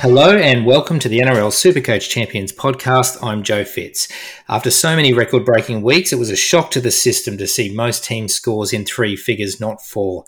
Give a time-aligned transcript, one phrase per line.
[0.00, 3.22] Hello and welcome to the NRL Supercoach Champions podcast.
[3.22, 4.08] I'm Joe Fitz.
[4.48, 7.74] After so many record breaking weeks, it was a shock to the system to see
[7.74, 10.24] most teams' scores in three figures, not four.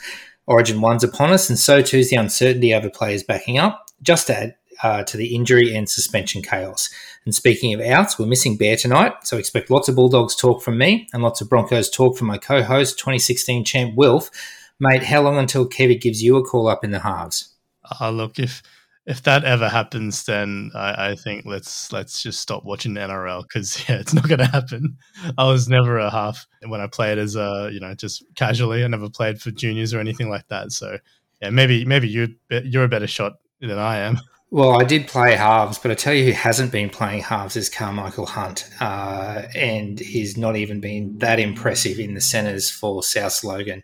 [0.47, 4.27] Origin 1's upon us, and so too is the uncertainty over players backing up, just
[4.27, 6.91] to add uh, to the injury and suspension chaos.
[7.25, 10.77] And speaking of outs, we're missing Bear tonight, so expect lots of Bulldogs talk from
[10.77, 14.31] me and lots of Broncos talk from my co host, 2016 champ Wilf.
[14.79, 17.55] Mate, how long until Kevy gives you a call up in the halves?
[18.03, 18.63] Oh, look, if
[19.05, 23.85] if that ever happens, then I, I, think let's let's just stop watching NRL because
[23.89, 24.97] yeah, it's not going to happen.
[25.37, 28.85] I was never a half when I played as a you know just casually.
[28.85, 30.73] I never played for juniors or anything like that.
[30.73, 30.99] So
[31.41, 34.19] yeah, maybe maybe you you're a better shot than I am.
[34.51, 37.71] Well, I did play halves, but I tell you who hasn't been playing halves is
[37.71, 43.43] Carmichael Hunt, uh, and he's not even been that impressive in the centres for South
[43.43, 43.83] Logan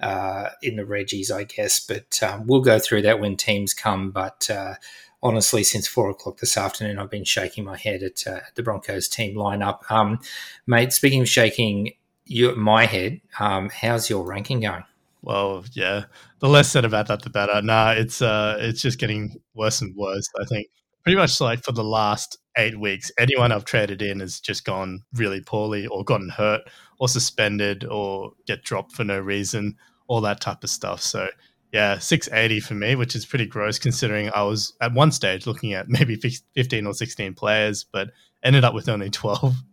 [0.00, 1.80] uh, in the Reggies, I guess.
[1.80, 4.10] But um, we'll go through that when teams come.
[4.10, 4.74] But uh,
[5.22, 9.08] honestly, since four o'clock this afternoon, I've been shaking my head at uh, the Broncos
[9.08, 9.90] team lineup.
[9.90, 10.20] Um,
[10.66, 11.92] mate, speaking of shaking
[12.24, 14.84] you, my head, um, how's your ranking going?
[15.22, 16.04] Well, yeah,
[16.38, 17.60] the less said about that, the better.
[17.60, 20.28] Nah, it's uh, it's just getting worse and worse.
[20.40, 20.68] I think
[21.02, 25.02] pretty much like for the last eight weeks, anyone I've traded in has just gone
[25.12, 26.62] really poorly, or gotten hurt,
[26.98, 29.76] or suspended, or get dropped for no reason
[30.10, 31.00] all that type of stuff.
[31.00, 31.28] So
[31.72, 35.72] yeah, 680 for me, which is pretty gross considering I was at one stage looking
[35.72, 38.10] at maybe 15 or 16 players, but
[38.42, 39.54] ended up with only 12.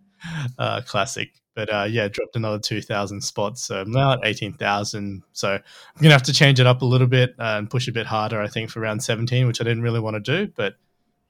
[0.58, 1.30] Uh, classic.
[1.54, 3.64] But uh, yeah, dropped another 2,000 spots.
[3.64, 5.22] So I'm now at 18,000.
[5.32, 5.62] So I'm
[6.02, 8.08] going to have to change it up a little bit uh, and push a bit
[8.08, 10.52] harder, I think, for round 17, which I didn't really want to do.
[10.56, 10.74] But,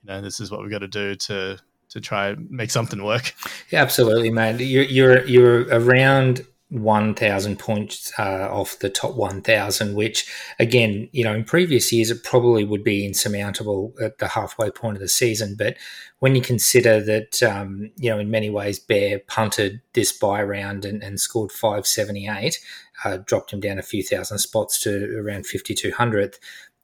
[0.03, 3.33] you know, this is what we've got to do to to try make something work.
[3.71, 4.61] Yeah, absolutely, mate.
[4.61, 10.29] You're, you're, you're around 1,000 points uh, off the top 1,000, which,
[10.59, 14.97] again, you know, in previous years, it probably would be insurmountable at the halfway point
[14.97, 15.55] of the season.
[15.57, 15.77] But
[16.19, 20.83] when you consider that, um, you know, in many ways, Bear punted this bye round
[20.83, 22.59] and, and scored 578,
[23.05, 26.35] uh, dropped him down a few thousand spots to around 5,200th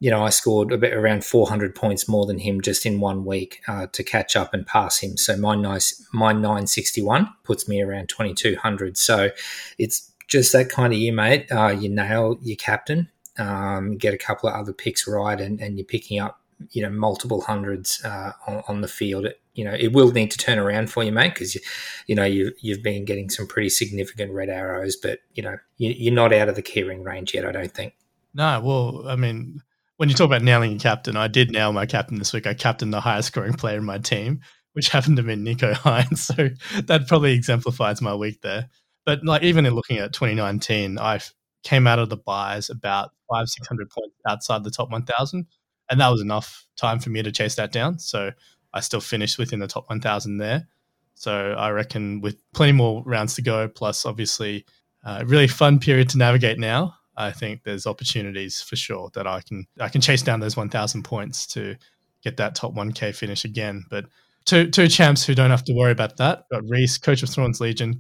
[0.04, 3.24] you know, I scored a bit around 400 points more than him just in one
[3.24, 5.16] week uh, to catch up and pass him.
[5.16, 8.98] So my nice, my 961 puts me around 2200.
[8.98, 9.30] So
[9.78, 11.50] it's just that kind of year, mate.
[11.50, 15.78] Uh, you nail your captain, um, get a couple of other picks right, and, and
[15.78, 16.42] you're picking up,
[16.72, 19.26] you know, multiple hundreds uh, on, on, the field.
[19.26, 21.62] It, you know, it will need to turn around for you, mate, because you,
[22.08, 25.94] you know, you you've been getting some pretty significant red arrows, but you know, you,
[25.96, 27.46] you're not out of the keyring range yet.
[27.46, 27.94] I don't think.
[28.34, 29.62] No, well, I mean
[30.04, 32.46] when you talk about nailing your captain, I did nail my captain this week.
[32.46, 34.42] I captained the highest scoring player in my team,
[34.74, 36.18] which happened to be Nicho Hynes.
[36.18, 36.50] So
[36.82, 38.68] that probably exemplifies my week there.
[39.06, 41.22] But like even in looking at 2019, I
[41.64, 45.48] came out of the byes about five, six hundred points outside the top 1,000,
[45.90, 47.98] and that was enough time for me to chase that down.
[47.98, 48.32] So
[48.74, 50.68] I still finished within the top 1,000 there.
[51.14, 54.66] So I reckon with plenty more rounds to go, plus obviously
[55.06, 56.96] a really fun period to navigate now.
[57.16, 61.04] I think there's opportunities for sure that I can I can chase down those 1,000
[61.04, 61.76] points to
[62.24, 63.86] get that top 1K finish again.
[63.90, 64.06] But
[64.46, 66.46] two two champs who don't have to worry about that.
[66.52, 68.00] Got Reese, coach of Thorns Legion,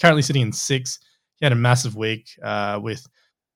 [0.00, 0.98] currently sitting in six.
[1.36, 3.04] He had a massive week uh, with,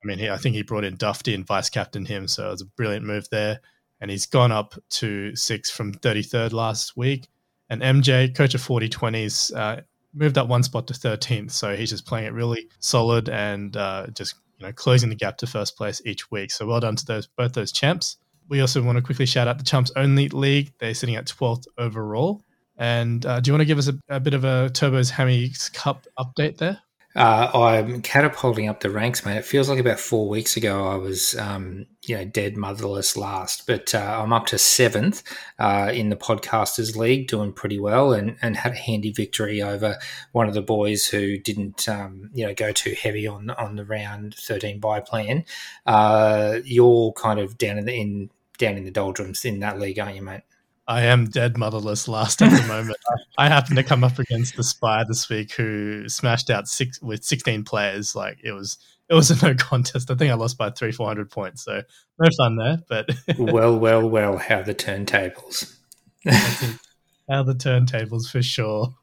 [0.03, 2.51] I mean, he, I think he brought in Dufty and vice captain him, so it
[2.51, 3.61] was a brilliant move there.
[4.01, 7.29] And he's gone up to six from 33rd last week.
[7.71, 9.83] And MJ, coach of 4020s, uh,
[10.15, 11.53] moved up one spot to 13th.
[11.53, 15.39] So he's just playing it really solid and uh, just you know, closing the gap
[15.39, 16.51] to first place each week.
[16.51, 18.19] So well done to those both those champs.
[18.49, 20.73] We also want to quickly shout out the Chumps Only League.
[20.79, 22.43] They're sitting at 12th overall.
[22.79, 25.73] And uh, do you want to give us a, a bit of a Turbo's Hammies
[25.73, 26.81] Cup update there?
[27.17, 29.39] Uh, I'm catapulting up the ranks, mate.
[29.39, 33.67] It feels like about four weeks ago I was, um, you know, dead motherless last,
[33.67, 35.23] but uh, I'm up to seventh
[35.59, 39.97] uh, in the podcasters league, doing pretty well, and, and had a handy victory over
[40.33, 43.87] one of the boys who didn't, um, you know, go too heavy on on the
[43.87, 45.47] round 13 bye plan.
[45.87, 49.99] Uh, you're kind of down in the in down in the doldrums in that league,
[49.99, 50.43] aren't you, mate?
[50.89, 52.97] I am dead motherless last at the moment.
[53.39, 57.25] I happened to come up against the Spy this week, who smashed out six with
[57.25, 58.15] sixteen players.
[58.15, 58.79] Like it was,
[59.11, 60.11] it was a no contest.
[60.11, 61.65] I think I lost by three, four hundred points.
[61.65, 61.83] So
[62.19, 62.79] no fun there.
[62.89, 65.77] But well, well, well, how the turntables?
[66.27, 68.95] how the turntables for sure.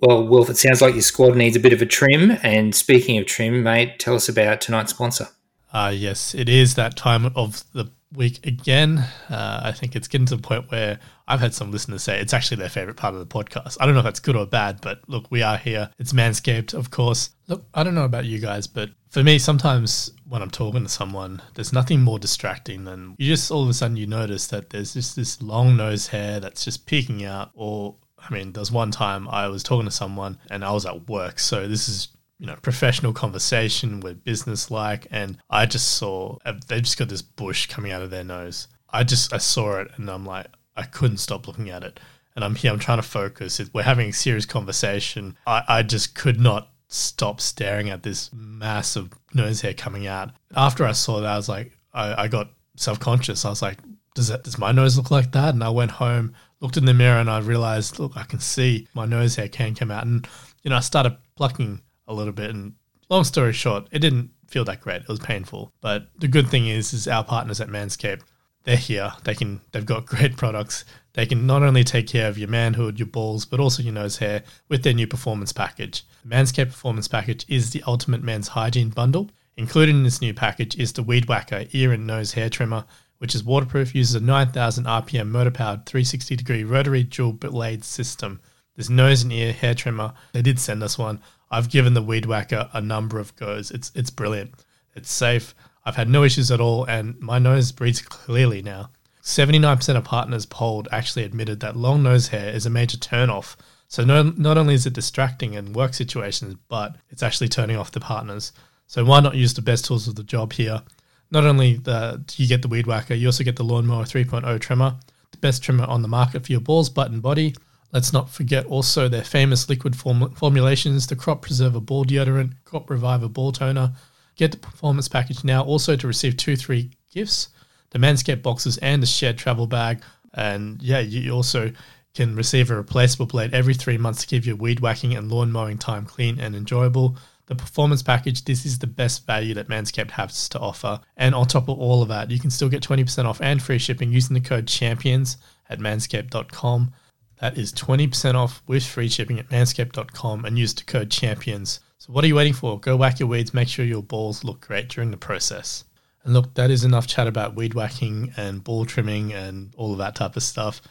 [0.00, 2.32] well, Wolf, it sounds like your squad needs a bit of a trim.
[2.42, 5.28] And speaking of trim, mate, tell us about tonight's sponsor.
[5.72, 8.98] Uh, yes, it is that time of the week again.
[9.28, 12.34] Uh, I think it's getting to the point where I've had some listeners say it's
[12.34, 13.76] actually their favorite part of the podcast.
[13.80, 15.90] I don't know if that's good or bad, but look, we are here.
[15.98, 17.30] It's Manscaped, of course.
[17.46, 20.88] Look, I don't know about you guys, but for me, sometimes when I'm talking to
[20.88, 24.70] someone, there's nothing more distracting than you just all of a sudden you notice that
[24.70, 27.50] there's just this long nose hair that's just peeking out.
[27.54, 31.08] Or, I mean, there's one time I was talking to someone and I was at
[31.08, 31.38] work.
[31.38, 32.08] So this is
[32.40, 37.10] you know, professional conversation, we're business like, and I just saw uh, they just got
[37.10, 38.66] this bush coming out of their nose.
[38.88, 42.00] I just I saw it and I'm like I couldn't stop looking at it.
[42.34, 43.60] And I'm here, I'm trying to focus.
[43.74, 45.36] We're having a serious conversation.
[45.46, 50.30] I, I just could not stop staring at this mass of nose hair coming out.
[50.56, 53.44] After I saw that, I was like, I, I got self conscious.
[53.44, 53.78] I was like,
[54.14, 55.52] does that does my nose look like that?
[55.52, 58.88] And I went home, looked in the mirror, and I realized, look, I can see
[58.94, 60.06] my nose hair can come out.
[60.06, 60.26] And
[60.62, 62.50] you know, I started plucking a little bit.
[62.50, 62.74] And
[63.08, 65.02] long story short, it didn't feel that great.
[65.02, 65.72] It was painful.
[65.80, 68.22] But the good thing is, is our partners at Manscaped,
[68.64, 69.12] they're here.
[69.24, 70.84] They can, they've got great products.
[71.14, 74.18] They can not only take care of your manhood, your balls, but also your nose
[74.18, 76.04] hair with their new performance package.
[76.22, 79.30] The Manscaped Performance Package is the ultimate men's hygiene bundle.
[79.56, 82.84] Included in this new package is the Weed Whacker ear and nose hair trimmer,
[83.18, 88.40] which is waterproof, uses a 9000 RPM motor powered 360 degree rotary dual blade system.
[88.76, 91.20] This nose and ear hair trimmer, they did send us one.
[91.50, 93.70] I've given the Weed Whacker a number of goes.
[93.70, 94.54] It's it's brilliant.
[94.94, 95.54] It's safe.
[95.84, 98.90] I've had no issues at all, and my nose breathes clearly now.
[99.22, 103.56] 79% of partners polled actually admitted that long nose hair is a major turnoff.
[103.88, 107.90] So no, not only is it distracting in work situations, but it's actually turning off
[107.90, 108.52] the partners.
[108.86, 110.82] So why not use the best tools of the job here?
[111.30, 114.96] Not only the, you get the Weed Whacker, you also get the Lawnmower 3.0 trimmer,
[115.30, 117.54] the best trimmer on the market for your balls, butt, and body.
[117.92, 122.88] Let's not forget also their famous liquid form- formulations the Crop Preserver Ball Deodorant, Crop
[122.88, 123.92] Reviver Ball Toner.
[124.36, 127.48] Get the performance package now also to receive two, three gifts
[127.90, 130.02] the Manscaped boxes and the shared travel bag.
[130.34, 131.72] And yeah, you also
[132.14, 135.52] can receive a replaceable blade every three months to keep your weed whacking and lawn
[135.52, 137.16] mowing time clean and enjoyable.
[137.46, 141.00] The performance package, this is the best value that Manscaped has to offer.
[141.16, 143.78] And on top of all of that, you can still get 20% off and free
[143.78, 145.36] shipping using the code CHAMPIONS
[145.68, 146.92] at manscaped.com.
[147.40, 151.80] That is 20% off with free shipping at manscaped.com and use the code champions.
[151.96, 152.78] So, what are you waiting for?
[152.78, 155.84] Go whack your weeds, make sure your balls look great during the process.
[156.22, 159.98] And look, that is enough chat about weed whacking and ball trimming and all of
[159.98, 160.82] that type of stuff.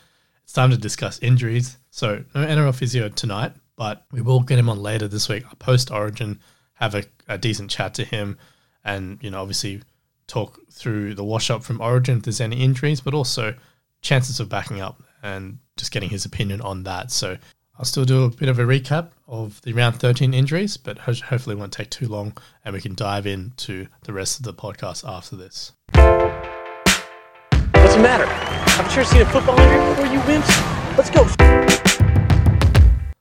[0.44, 1.78] It's time to discuss injuries.
[1.92, 5.92] So, no NRL physio tonight, but we will get him on later this week, post
[5.92, 6.40] Origin,
[6.74, 8.40] have a, a decent chat to him,
[8.84, 9.84] and, you know, obviously
[10.26, 13.54] talk through the wash up from Origin if there's any injuries, but also
[14.02, 17.12] chances of backing up and just getting his opinion on that.
[17.12, 17.38] So
[17.80, 21.56] I'll still do a bit of a recap of the round 13 injuries, but hopefully
[21.56, 22.36] it won't take too long
[22.66, 25.72] and we can dive into the rest of the podcast after this.
[25.94, 28.26] What's the matter?
[28.26, 30.98] Haven't you seen a football injury before you wimps.
[30.98, 31.26] Let's go.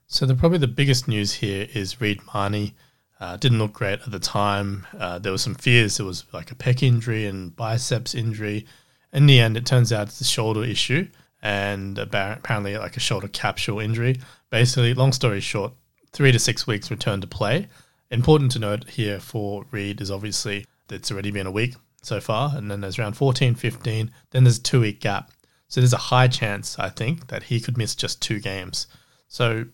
[0.08, 2.74] So the probably the biggest news here is Reed Mahoney.
[3.20, 4.88] Uh, didn't look great at the time.
[4.98, 5.98] Uh, there were some fears.
[5.98, 8.66] There was like a pec injury and biceps injury.
[9.12, 11.06] In the end, it turns out it's a shoulder issue
[11.42, 14.20] and apparently like a shoulder capsule injury.
[14.50, 15.72] Basically, long story short,
[16.12, 17.68] three to six weeks return to play.
[18.10, 22.52] Important to note here for Reed is obviously it's already been a week so far,
[22.56, 25.30] and then there's around 14, 15, then there's a two week gap.
[25.68, 28.86] So there's a high chance, I think, that he could miss just two games.
[29.28, 29.66] So,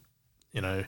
[0.52, 0.84] you know,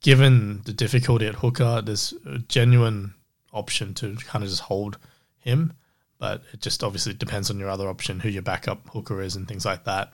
[0.00, 3.14] given the difficulty at hooker, there's a genuine
[3.52, 4.96] option to kind of just hold
[5.38, 5.74] him
[6.18, 9.46] but it just obviously depends on your other option, who your backup hooker is, and
[9.46, 10.12] things like that.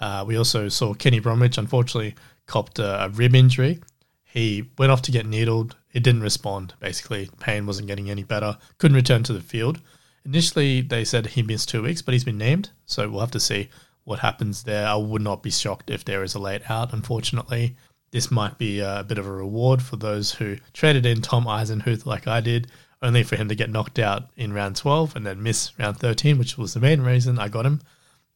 [0.00, 2.14] Uh, we also saw Kenny Bromwich, unfortunately,
[2.46, 3.80] copped a, a, rib injury.
[4.24, 5.76] He went off to get needled.
[5.92, 7.28] It didn't respond, basically.
[7.38, 8.56] Pain wasn't getting any better.
[8.78, 9.80] Couldn't return to the field.
[10.24, 12.70] Initially, they said he missed two weeks, but he's been named.
[12.86, 13.68] So we'll have to see
[14.04, 14.86] what happens there.
[14.86, 17.76] I would not be shocked if there is a late out, unfortunately.
[18.10, 22.06] This might be a bit of a reward for those who traded in Tom Eisenhuth
[22.06, 22.68] like I did,
[23.02, 26.38] only for him to get knocked out in round 12 and then miss round 13,
[26.38, 27.80] which was the main reason I got him.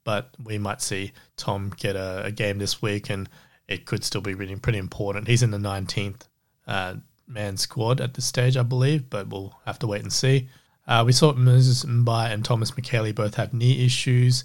[0.05, 3.29] But we might see Tom get a, a game this week, and
[3.69, 5.29] it could still be really pretty important.
[5.29, 6.23] He's in the 19th
[6.67, 10.49] uh, man squad at this stage, I believe, but we'll have to wait and see.
[10.87, 14.45] Uh, we saw Moses Mbye and Thomas Mikaele both have knee issues.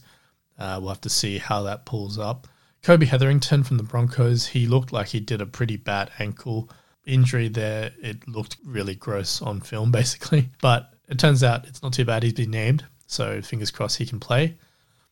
[0.58, 2.48] Uh, we'll have to see how that pulls up.
[2.82, 6.70] Kobe Hetherington from the Broncos, he looked like he did a pretty bad ankle
[7.06, 7.91] injury there.
[8.01, 10.50] It looked really gross on film, basically.
[10.62, 12.24] But it turns out it's not too bad.
[12.24, 14.58] He's been named, so fingers crossed he can play.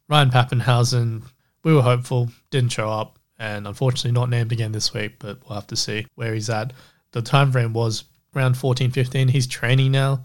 [0.10, 1.24] Ryan Papenhuyzen,
[1.64, 5.56] we were hopeful, didn't show up, and unfortunately not named again this week, but we'll
[5.56, 6.74] have to see where he's at.
[7.12, 9.28] The time frame was around 14, 15.
[9.28, 10.24] He's training now.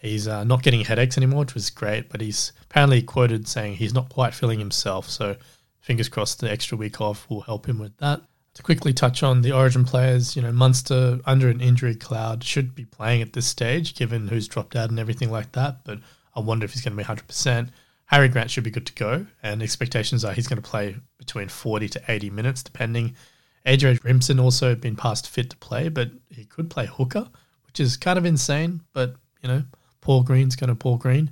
[0.00, 3.94] He's uh, not getting headaches anymore, which was great, but he's apparently quoted saying he's
[3.94, 5.08] not quite feeling himself.
[5.10, 5.36] So
[5.80, 8.22] fingers crossed the extra week off will help him with that.
[8.58, 12.74] To quickly touch on the Origin players, you know, Munster under an injury cloud should
[12.74, 15.84] be playing at this stage, given who's dropped out and everything like that.
[15.84, 16.00] But
[16.34, 17.70] I wonder if he's going to be 100%.
[18.06, 21.46] Harry Grant should be good to go, and expectations are he's going to play between
[21.46, 23.14] 40 to 80 minutes, depending.
[23.64, 27.28] Adrian Brimson also been passed fit to play, but he could play hooker,
[27.64, 28.80] which is kind of insane.
[28.92, 29.62] But you know,
[30.00, 31.30] Paul Green's going to Paul Green.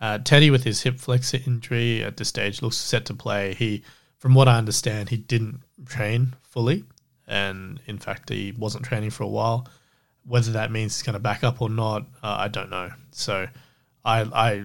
[0.00, 3.54] Uh, Teddy with his hip flexor injury at this stage looks set to play.
[3.54, 3.84] He,
[4.18, 6.84] from what I understand, he didn't train fully,
[7.26, 9.68] and in fact, he wasn't training for a while.
[10.26, 12.90] Whether that means he's going to back up or not, uh, I don't know.
[13.10, 13.46] So,
[14.04, 14.64] I, I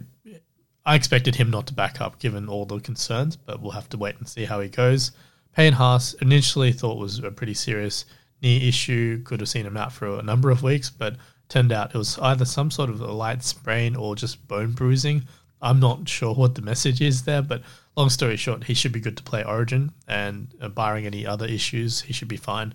[0.86, 3.98] I expected him not to back up given all the concerns, but we'll have to
[3.98, 5.12] wait and see how he goes.
[5.55, 8.05] Payne Haas initially thought was a pretty serious
[8.41, 11.15] knee issue, could have seen him out for a number of weeks, but
[11.50, 15.25] turned out it was either some sort of a light sprain or just bone bruising.
[15.62, 17.63] I'm not sure what the message is there, but
[17.96, 21.46] long story short, he should be good to play Origin, and uh, barring any other
[21.46, 22.74] issues, he should be fine.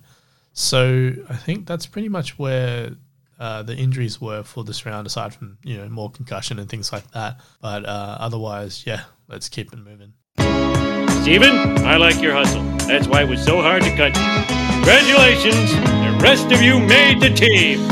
[0.53, 2.91] So I think that's pretty much where
[3.39, 6.91] uh, the injuries were for this round, aside from you know more concussion and things
[6.91, 7.39] like that.
[7.61, 10.13] But uh, otherwise, yeah, let's keep it moving.
[11.21, 12.63] Steven, I like your hustle.
[12.87, 14.75] That's why it was so hard to cut you.
[14.75, 15.73] Congratulations!
[15.73, 17.85] The rest of you made the team.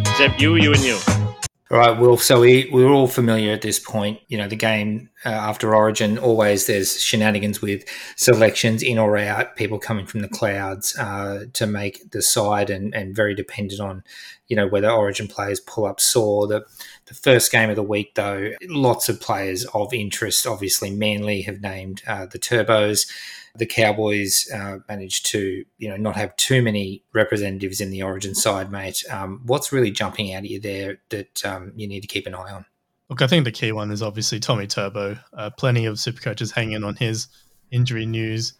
[0.00, 1.25] Except you, you, and you.
[1.68, 2.22] All right, Wolf.
[2.22, 4.20] So we we're all familiar at this point.
[4.28, 9.56] You know, the game uh, after Origin always there's shenanigans with selections in or out,
[9.56, 14.04] people coming from the clouds uh, to make the side, and and very dependent on
[14.46, 16.46] you know whether Origin players pull up sore.
[16.46, 16.64] The
[17.06, 20.46] the first game of the week, though, lots of players of interest.
[20.46, 23.10] Obviously, Manly have named uh, the Turbos
[23.58, 28.34] the Cowboys uh, managed to, you know, not have too many representatives in the Origin
[28.34, 29.04] side, mate.
[29.10, 32.34] Um, what's really jumping out at you there that um, you need to keep an
[32.34, 32.66] eye on?
[33.08, 35.16] Look, I think the key one is obviously Tommy Turbo.
[35.32, 37.28] Uh, plenty of super coaches hanging on his
[37.70, 38.54] injury news.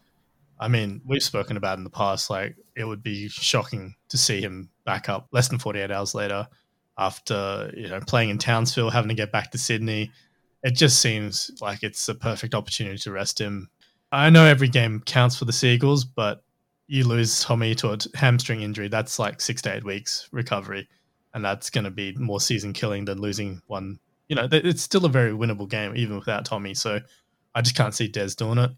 [0.58, 4.40] I mean, we've spoken about in the past, like it would be shocking to see
[4.40, 6.46] him back up less than 48 hours later
[6.96, 10.12] after, you know, playing in Townsville, having to get back to Sydney.
[10.62, 13.68] It just seems like it's a perfect opportunity to rest him
[14.16, 16.42] I know every game counts for the Seagulls, but
[16.86, 18.88] you lose Tommy to a hamstring injury.
[18.88, 20.88] That's like six to eight weeks recovery,
[21.34, 23.98] and that's going to be more season killing than losing one.
[24.28, 26.72] You know, it's still a very winnable game even without Tommy.
[26.72, 26.98] So
[27.54, 28.70] I just can't see Des doing it.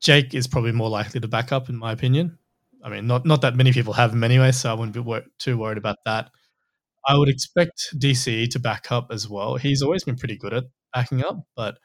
[0.00, 2.36] Jake is probably more likely to back up, in my opinion.
[2.82, 5.22] I mean, not not that many people have him anyway, so I wouldn't be wor-
[5.38, 6.32] too worried about that.
[7.06, 9.54] I would expect DCE to back up as well.
[9.54, 11.78] He's always been pretty good at backing up, but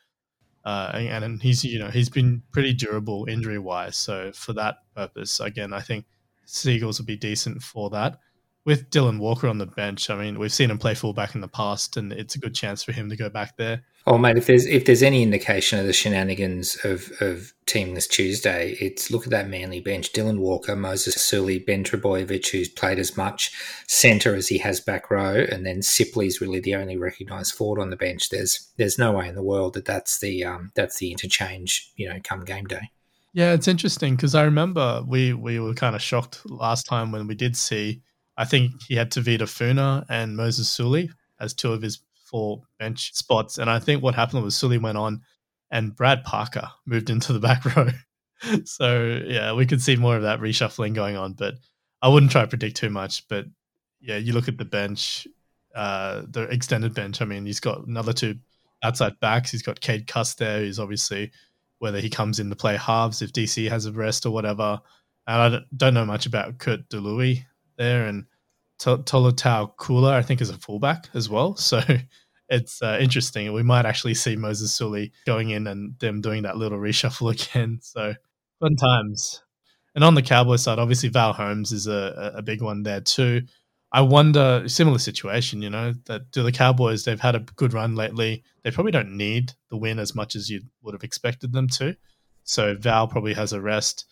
[0.66, 3.96] uh, and, and he's you know he's been pretty durable injury wise.
[3.96, 6.06] So for that purpose, again, I think
[6.46, 8.20] Seagulls will be decent for that.
[8.66, 11.48] With Dylan Walker on the bench, I mean, we've seen him play fullback in the
[11.48, 13.84] past, and it's a good chance for him to go back there.
[14.08, 18.08] Oh, mate, if there's if there's any indication of the shenanigans of, of team this
[18.08, 20.14] Tuesday, it's look at that Manly bench.
[20.14, 23.52] Dylan Walker, Moses Suli, Ben Trbojevic, who's played as much
[23.88, 27.90] centre as he has back row, and then Sipley's really the only recognised forward on
[27.90, 28.30] the bench.
[28.30, 32.08] There's there's no way in the world that that's the um, that's the interchange, you
[32.08, 32.92] know, come game day.
[33.34, 37.26] Yeah, it's interesting because I remember we we were kind of shocked last time when
[37.26, 38.02] we did see.
[38.38, 43.14] I think he had Tavita Funa and Moses Suli as two of his four bench
[43.14, 43.58] spots.
[43.58, 45.22] And I think what happened was Suli went on
[45.72, 47.90] and Brad Parker moved into the back row.
[48.66, 51.56] so yeah, we could see more of that reshuffling going on, but
[52.02, 53.28] I wouldn't try to predict too much.
[53.28, 53.46] But
[54.02, 55.28] yeah, you look at the bench,
[55.74, 57.22] uh, the extended bench.
[57.22, 58.36] I mean, he's got another two
[58.84, 59.52] outside backs.
[59.52, 61.32] He's got Cade Cust there, who's obviously
[61.80, 64.80] whether he comes in to play halves if DC has a rest or whatever.
[65.28, 67.40] And I don't know much about Kurt De Luis
[67.78, 68.26] there, and
[68.80, 71.56] Tolutau Koula, I think, is a fullback as well.
[71.66, 71.82] So
[72.48, 73.52] it's uh, interesting.
[73.54, 77.80] We might actually see Moses Suli going in and them doing that little reshuffle again.
[77.82, 78.14] So
[78.60, 79.42] fun times.
[79.96, 83.44] And on the Cowboy side, obviously Val Holmes is a, a big one there too.
[83.92, 87.96] I wonder, similar situation, you know, that do the Cowboys, they've had a good run
[87.96, 88.44] lately.
[88.64, 91.96] They probably don't need the win as much as you would have expected them to.
[92.44, 94.06] So Val probably has a rest.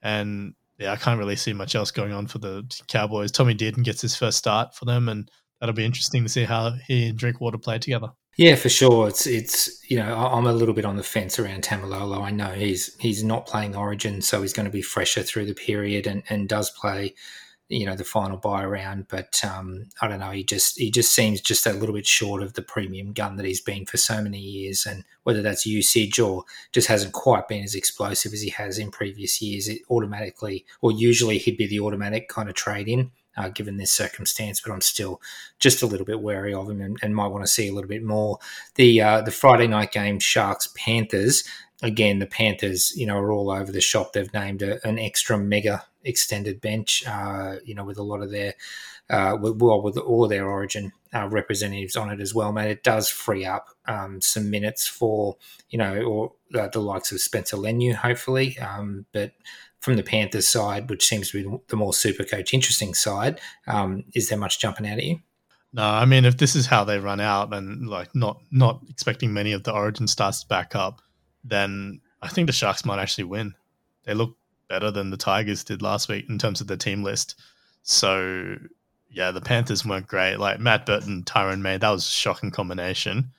[0.00, 3.32] And yeah, I can't really see much else going on for the Cowboys.
[3.32, 5.30] Tommy Dearden gets his first start for them, and
[5.60, 8.10] that'll be interesting to see how he and Drinkwater play together.
[8.36, 9.08] Yeah, for sure.
[9.08, 12.22] It's it's you know I'm a little bit on the fence around Taumalolo.
[12.22, 15.54] I know he's he's not playing Origin, so he's going to be fresher through the
[15.54, 17.16] period, and and does play
[17.68, 19.06] you know the final buy around.
[19.08, 20.30] But um, I don't know.
[20.30, 23.46] He just he just seems just a little bit short of the premium gun that
[23.46, 27.64] he's been for so many years, and whether that's usage or just hasn't quite been
[27.64, 29.68] as explosive as he has in previous years.
[29.68, 33.10] It automatically or usually he'd be the automatic kind of trade in.
[33.38, 34.60] uh, given this circumstance.
[34.60, 35.20] But I'm still
[35.58, 37.88] just a little bit wary of him and, and might want to see a little
[37.88, 38.38] bit more.
[38.74, 41.44] The uh, the Friday night game, Sharks Panthers.
[41.82, 44.12] Again, the Panthers, you know, are all over the shop.
[44.12, 48.30] They've named a, an extra mega extended bench, uh, you know, with a lot of
[48.30, 48.54] their
[49.10, 52.70] uh, well, with all of their origin uh, representatives on it as well, mate.
[52.70, 55.36] It does free up um, some minutes for,
[55.70, 58.58] you know, or uh, the likes of Spencer Leniu, hopefully.
[58.58, 59.32] Um, but
[59.80, 64.04] from the Panthers side, which seems to be the more super coach interesting side, um,
[64.14, 65.20] is there much jumping out at you?
[65.72, 69.34] No, I mean if this is how they run out and like not not expecting
[69.34, 71.02] many of the origin starts to back up,
[71.44, 73.54] then I think the Sharks might actually win.
[74.04, 74.36] They look
[74.68, 77.40] better than the Tigers did last week in terms of the team list.
[77.82, 78.56] So
[79.10, 80.36] yeah, the Panthers weren't great.
[80.36, 83.32] Like Matt Burton, Tyrone May, that was a shocking combination.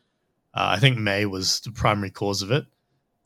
[0.54, 2.66] Uh, I think May was the primary cause of it,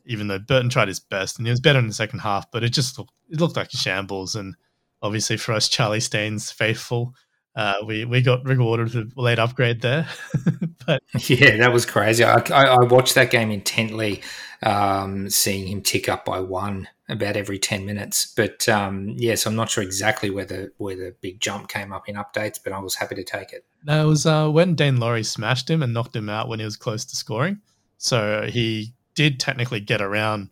[0.06, 2.64] even though Burton tried his best and he was better in the second half, but
[2.64, 4.36] it just looked, it looked like a shambles.
[4.36, 4.56] And
[5.02, 7.16] obviously for us, Charlie Staines faithful,
[7.56, 10.08] uh, we we got rewarded with a late upgrade there.
[10.86, 12.24] but yeah, that was crazy.
[12.24, 14.22] I, I, I watched that game intently,
[14.64, 18.34] um, seeing him tick up by one about every ten minutes.
[18.36, 22.10] But um, yes, I'm not sure exactly where the where the big jump came up
[22.10, 23.66] in updates, but I was happy to take it.
[23.86, 26.66] No, it was uh, when Daine Laurie smashed him and knocked him out when he
[26.66, 27.60] was close to scoring.
[27.98, 30.50] So he did technically get around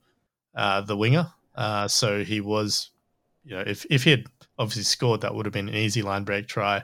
[0.55, 1.31] uh, the winger.
[1.55, 2.89] Uh, so he was,
[3.43, 4.25] you know, if if he had
[4.57, 6.83] obviously scored, that would have been an easy line break try.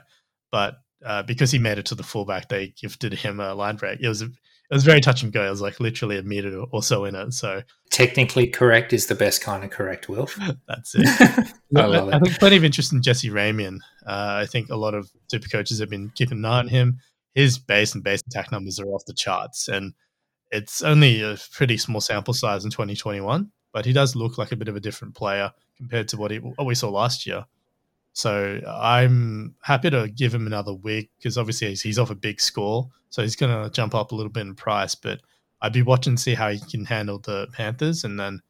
[0.50, 4.00] But uh, because he made it to the fullback, they gifted him a line break.
[4.00, 4.30] It was a,
[4.70, 5.46] it was very touch and go.
[5.46, 7.32] I was like literally a meter or so in it.
[7.32, 10.38] So technically correct is the best kind of correct, Wilf.
[10.68, 11.06] That's it.
[11.76, 12.14] I, love I, it.
[12.14, 13.78] I think plenty of interest in Jesse Ramien.
[14.06, 16.98] Uh, I think a lot of super coaches have been keeping an eye on him.
[17.34, 19.94] His base and base attack numbers are off the charts, and
[20.50, 23.50] it's only a pretty small sample size in 2021.
[23.72, 26.38] But he does look like a bit of a different player compared to what, he,
[26.38, 27.44] what we saw last year.
[28.12, 32.40] So I'm happy to give him another week because obviously he's, he's off a big
[32.40, 34.94] score, so he's going to jump up a little bit in price.
[34.94, 35.20] But
[35.62, 38.40] I'd be watching to see how he can handle the Panthers, and then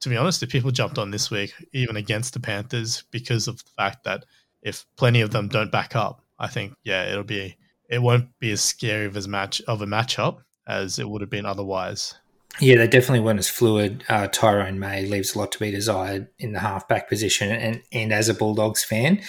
[0.00, 3.62] to be honest, if people jumped on this week even against the Panthers because of
[3.62, 4.24] the fact that
[4.62, 7.56] if plenty of them don't back up, I think yeah, it'll be
[7.88, 11.30] it won't be as scary of as match of a matchup as it would have
[11.30, 12.14] been otherwise.
[12.58, 14.04] Yeah, they definitely weren't as fluid.
[14.08, 18.12] Uh, Tyrone May leaves a lot to be desired in the halfback position, and and
[18.12, 19.22] as a Bulldogs fan,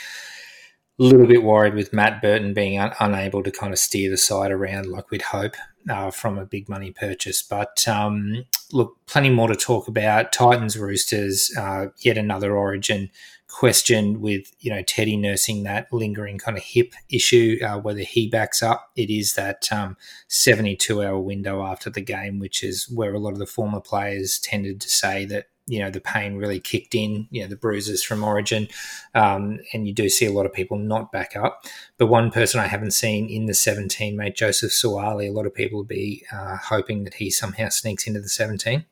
[0.99, 4.17] a little bit worried with Matt Burton being un- unable to kind of steer the
[4.17, 5.55] side around like we'd hope
[5.89, 7.41] uh, from a big money purchase.
[7.41, 10.31] But um, look, plenty more to talk about.
[10.31, 13.09] Titans, Roosters, uh, yet another Origin
[13.51, 18.27] question with you know Teddy nursing that lingering kind of hip issue, uh, whether he
[18.27, 18.91] backs up.
[18.95, 23.33] It is that um, 72 hour window after the game, which is where a lot
[23.33, 27.27] of the former players tended to say that you know the pain really kicked in.
[27.29, 28.67] You know the bruises from Origin,
[29.13, 31.65] um, and you do see a lot of people not back up.
[31.97, 35.29] But one person I haven't seen in the 17, mate, Joseph Suaalii.
[35.29, 38.85] A lot of people will be uh, hoping that he somehow sneaks into the 17.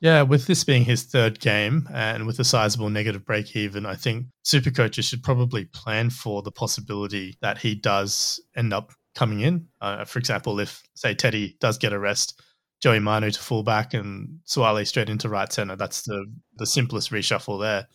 [0.00, 3.96] Yeah, with this being his third game and with a sizable negative break even, I
[3.96, 9.40] think super coaches should probably plan for the possibility that he does end up coming
[9.40, 9.66] in.
[9.82, 12.40] Uh, for example, if, say, Teddy does get a rest,
[12.80, 16.24] Joey Manu to fullback and Suaalii straight into right center, that's the,
[16.56, 17.86] the simplest reshuffle there.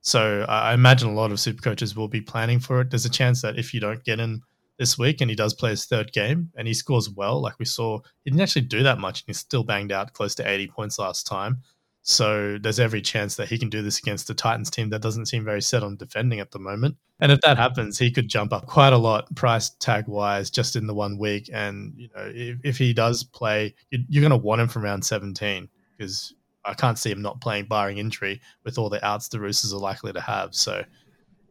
[0.00, 2.90] So I imagine a lot of super coaches will be planning for it.
[2.90, 4.42] There's a chance that if you don't get in
[4.78, 7.40] this week and he does play his third game and he scores well.
[7.40, 10.34] Like we saw, he didn't actually do that much and he's still banged out close
[10.36, 11.62] to 80 points last time.
[12.06, 15.26] So there's every chance that he can do this against the Titans team that doesn't
[15.26, 16.96] seem very set on defending at the moment.
[17.20, 20.76] And if that happens, he could jump up quite a lot price tag wise just
[20.76, 21.48] in the one week.
[21.50, 25.02] And, you know, if, if he does play, you're going to want him from round
[25.02, 26.34] 17 because
[26.64, 29.80] I can't see him not playing barring injury with all the outs the Roosters are
[29.80, 30.54] likely to have.
[30.54, 30.84] So,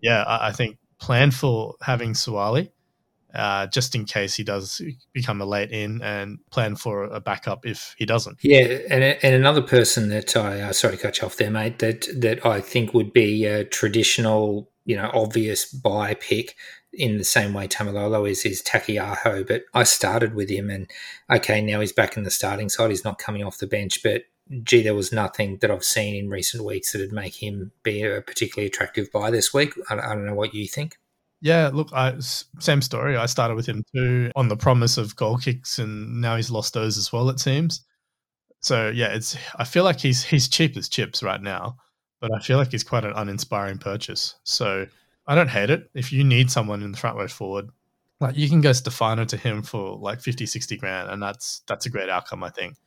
[0.03, 2.69] yeah, I, I think plan for having Suaalii
[3.33, 4.81] uh, just in case he does
[5.13, 8.37] become a late in and plan for a backup if he doesn't.
[8.43, 11.79] Yeah, and, and another person that I uh, sorry to cut you off there, mate.
[11.79, 16.55] That that I think would be a traditional, you know, obvious buy pick
[16.93, 19.47] in the same way Taumalolo is is Taukei'aho.
[19.47, 20.89] But I started with him, and
[21.31, 22.91] okay, now he's back in the starting side.
[22.91, 24.23] He's not coming off the bench, but
[24.63, 28.03] gee, there was nothing that I've seen in recent weeks that would make him be
[28.03, 29.73] a particularly attractive buy this week.
[29.89, 30.97] I, I don't know what you think.
[31.43, 32.15] Yeah, look, I,
[32.59, 33.17] same story.
[33.17, 36.73] I started with him too on the promise of goal kicks, and now he's lost
[36.73, 37.27] those as well.
[37.27, 37.85] It seems.
[38.61, 39.35] So yeah, it's.
[39.57, 41.75] I feel like he's he's cheap as chips right now,
[42.21, 44.35] but I feel like he's quite an uninspiring purchase.
[44.45, 44.87] So
[45.27, 45.89] I don't hate it.
[45.93, 47.71] If you need someone in the front row forward,
[48.21, 51.85] like you can go Stefano to him for like 50, 60 grand, and that's that's
[51.85, 52.77] a great outcome, I think.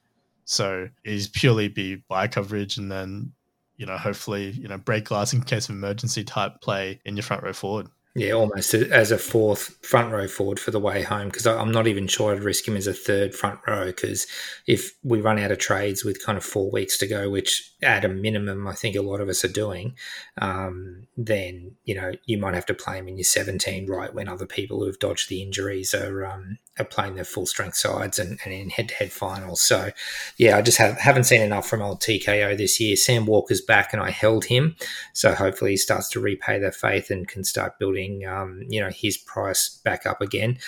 [0.47, 3.35] So he's purely be bye coverage, and then
[3.77, 7.23] you know hopefully you know break glass in case of emergency type play in your
[7.23, 7.89] front row forward.
[8.19, 11.87] Yeah, almost as a fourth front row forward for the way home because I'm not
[11.87, 14.27] even sure I'd risk him as a third front row because
[14.67, 18.07] if we run out of trades with kind of four weeks to go, which at
[18.07, 19.97] a minimum I think a lot of us are doing,
[20.39, 24.29] um, then you know you might have to play him in your 17 right when
[24.29, 28.39] other people who've dodged the injuries are um, are playing their full strength sides and,
[28.45, 29.61] and in head to head finals.
[29.63, 29.91] So
[30.37, 32.97] yeah, I just have, haven't seen enough from old TKO this year.
[32.97, 34.77] Sam Walker's back and I held him,
[35.13, 38.91] so hopefully he starts to repay their faith and can start building um, you know,
[38.91, 40.59] his price back up again.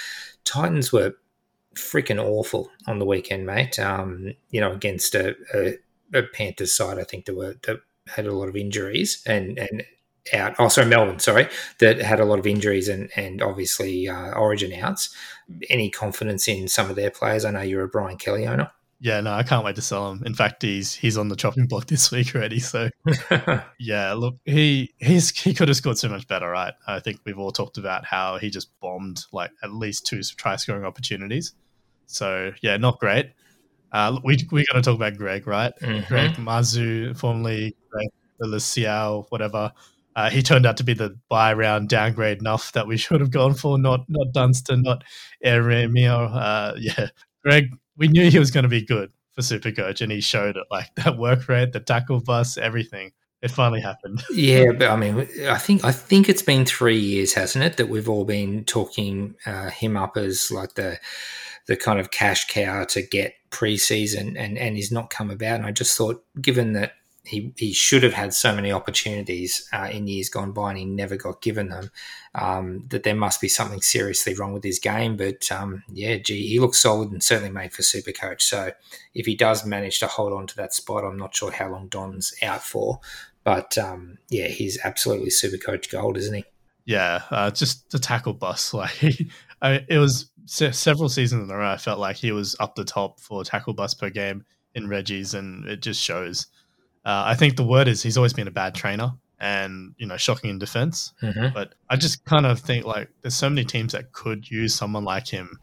[0.44, 1.14] Titans were
[1.74, 3.78] freaking awful on the weekend, mate.
[3.78, 5.78] Um, you know, against a, a,
[6.14, 9.84] a, Panthers side, I think there were that had a lot of injuries and and
[10.32, 10.54] out.
[10.58, 11.18] Oh, sorry, Melbourne.
[11.18, 15.14] Sorry, that had a lot of injuries and and obviously uh, Origin outs.
[15.70, 17.44] Any confidence in some of their players?
[17.44, 18.70] I know you're a Brian Kelly owner.
[19.00, 20.24] Yeah, no, I can't wait to sell him.
[20.26, 22.58] In fact, he's he's on the chopping block this week already.
[22.58, 22.90] So
[23.78, 26.74] yeah, look, he he's he could have scored so much better, right?
[26.86, 30.56] I think we've all talked about how he just bombed like at least two try
[30.56, 31.54] scoring opportunities.
[32.06, 33.32] So yeah, not great.
[33.92, 35.72] Uh, we we got to talk about Greg, right?
[35.80, 36.08] Mm-hmm.
[36.08, 38.08] Greg Marzhew, formerly Greg
[38.42, 39.72] Luciao, whatever.
[40.18, 43.30] Uh, he turned out to be the bye round downgrade enough that we should have
[43.30, 45.04] gone for, not not Dunstan, not
[45.44, 46.28] Ieremia.
[46.34, 47.10] Uh, yeah,
[47.44, 50.64] Greg we knew he was going to be good for Supercoach, and he showed it.
[50.72, 53.12] Like that work rate, the tackle bus, everything.
[53.42, 54.24] It finally happened.
[54.32, 57.88] yeah, but I mean, I think I think it's been three years, hasn't it, that
[57.88, 60.98] we've all been talking uh, him up as like the
[61.68, 65.60] the kind of cash cow to get preseason, and and he's not come about.
[65.60, 66.94] And I just thought, given that
[67.28, 70.84] he, he should have had so many opportunities uh, in years gone by and he
[70.84, 71.90] never got given them.
[72.34, 75.16] Um, that there must be something seriously wrong with his game.
[75.16, 78.44] But um, yeah, gee, he looks solid and certainly made for Super Coach.
[78.44, 78.72] So
[79.14, 81.88] if he does manage to hold on to that spot, I'm not sure how long
[81.88, 83.00] Don's out for.
[83.44, 86.44] But um, yeah, he's absolutely Super Coach gold, isn't he?
[86.84, 88.74] Yeah, uh, just the tackle bus.
[88.78, 89.26] Like
[89.60, 91.70] I, it was several seasons in a row.
[91.70, 95.34] I felt like he was up the top for tackle bus per game in Reggie's,
[95.34, 96.46] and it just shows.
[97.08, 100.18] Uh, I think the word is he's always been a bad trainer and you know
[100.18, 101.14] shocking in defense.
[101.22, 101.54] Mm-hmm.
[101.54, 105.04] But I just kind of think like there's so many teams that could use someone
[105.04, 105.58] like him,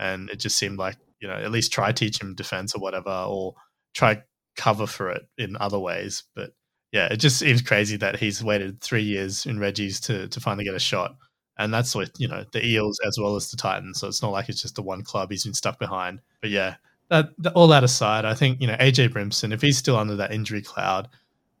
[0.00, 3.10] and it just seemed like you know at least try teach him defense or whatever,
[3.28, 3.54] or
[3.94, 4.20] try
[4.56, 6.24] cover for it in other ways.
[6.34, 6.50] But
[6.90, 10.64] yeah, it just seems crazy that he's waited three years in Reggie's to to finally
[10.64, 11.14] get a shot.
[11.58, 14.32] And that's with you know the Eels as well as the Titans, so it's not
[14.32, 16.22] like it's just the one club he's been stuck behind.
[16.40, 16.74] But yeah,
[17.10, 20.32] that, all that aside, I think you know AJ Brimson, if he's still under that
[20.32, 21.08] injury cloud,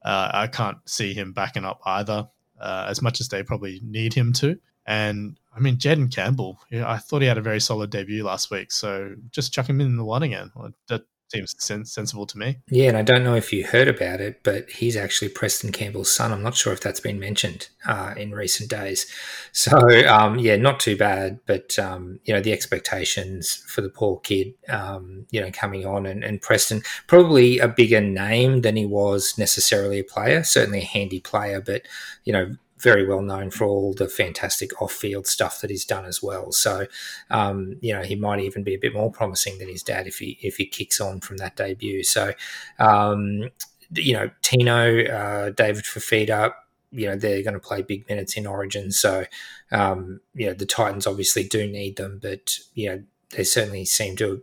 [0.04, 2.28] uh, I can't see him backing up either.
[2.60, 4.58] Uh, as much as they probably need him to.
[4.84, 8.72] And I mean, Jayden Campbell, I thought he had a very solid debut last week.
[8.72, 10.50] So just chuck him in the one again.
[10.88, 12.58] That seems sens- sensible to me.
[12.68, 16.10] Yeah, and I don't know if you heard about it, but he's actually Preston Campbell's
[16.10, 16.32] son.
[16.32, 19.06] I'm not sure if that's been mentioned uh, in recent days.
[19.50, 24.20] So um, yeah, not too bad, but um, you know the expectations for the poor
[24.20, 28.86] kid, um, you know, coming on and, and Preston probably a bigger name than he
[28.86, 30.44] was necessarily a player.
[30.44, 31.82] Certainly a handy player, but
[32.24, 36.22] you know very well known for all the fantastic off-field stuff that he's done as
[36.22, 36.52] well.
[36.52, 36.86] So,
[37.30, 40.18] um, you know, he might even be a bit more promising than his dad if
[40.18, 42.02] he if he kicks on from that debut.
[42.04, 42.32] So,
[42.78, 43.50] um,
[43.94, 46.52] you know, Tino, uh, David Fifita,
[46.90, 48.90] you know, they're going to play big minutes in Origin.
[48.90, 49.24] So,
[49.72, 54.16] um, you know, the Titans obviously do need them, but you know, they certainly seem
[54.16, 54.42] to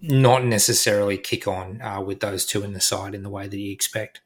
[0.00, 3.58] not necessarily kick on uh, with those two in the side in the way that
[3.58, 4.20] you expect.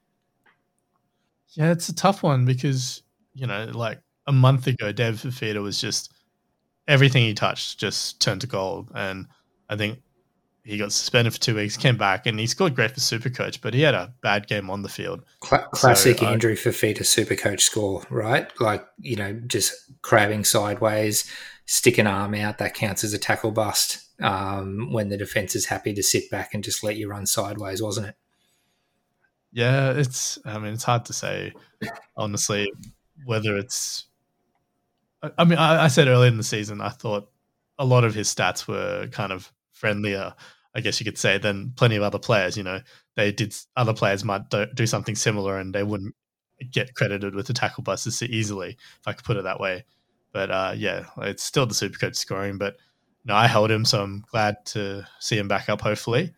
[1.51, 3.03] Yeah, it's a tough one because
[3.37, 6.13] you know, like a month ago, Dev Fifita was just
[6.89, 8.91] everything he touched just turned to gold.
[8.95, 9.27] And
[9.69, 10.01] I think
[10.65, 13.75] he got suspended for two weeks, came back, and he scored great for Supercoach, but
[13.75, 15.23] he had a bad game on the field.
[15.41, 18.51] Cla- classic so, Andrew uh, Fifita Supercoach score, right?
[18.59, 21.31] Like, you know, just crabbing sideways,
[21.67, 25.67] stick an arm out, that counts as a tackle bust um, when the defense is
[25.67, 28.15] happy to sit back and just let you run sideways, wasn't it?
[29.53, 31.53] Yeah, it's, I mean, it's hard to say,
[32.17, 32.71] honestly
[33.25, 34.07] whether it's
[35.39, 37.31] I mean, I, I, said earlier in the season, I thought
[37.79, 40.35] a lot of his stats were kind of friendlier,
[40.75, 42.57] I guess you could say, than plenty of other players.
[42.57, 42.81] You know,
[43.15, 46.15] they did other players might do, do something similar, and they wouldn't
[46.71, 49.85] get credited with the tackle busts easily, if I could put it that way.
[50.33, 52.59] But uh, yeah, it's still the super coach scoring.
[52.59, 52.77] But
[53.25, 55.81] no, I held him, so I'm glad to see him back up.
[55.81, 56.33] Hopefully,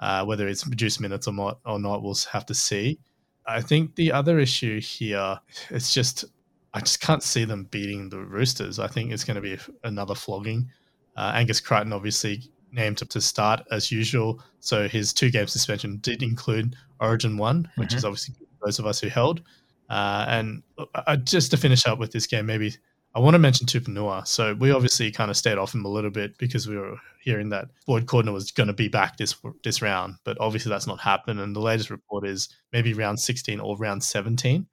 [0.00, 3.00] uh, whether it's reduced minutes or not, or not, we'll have to see.
[3.46, 5.38] I think the other issue here,
[5.70, 6.24] it's just
[6.72, 8.78] I just can't see them beating the Roosters.
[8.78, 10.70] I think it's going to be another flogging.
[11.16, 15.98] Uh, Angus Crichton obviously named up to start as usual, so his two game suspension
[15.98, 17.98] did include Origin one, which mm-hmm.
[17.98, 19.42] is obviously those of us who held.
[19.88, 20.62] Uh, and
[20.94, 22.74] uh, just to finish up with this game, maybe
[23.14, 24.26] I want to mention Tupouniua.
[24.26, 27.48] So we obviously kind of stayed off him a little bit because we were hearing
[27.50, 31.00] that Boyd Cordner was going to be back this this round, but obviously that's not
[31.00, 31.38] happened.
[31.38, 34.66] And the latest report is maybe round 16 or round 17.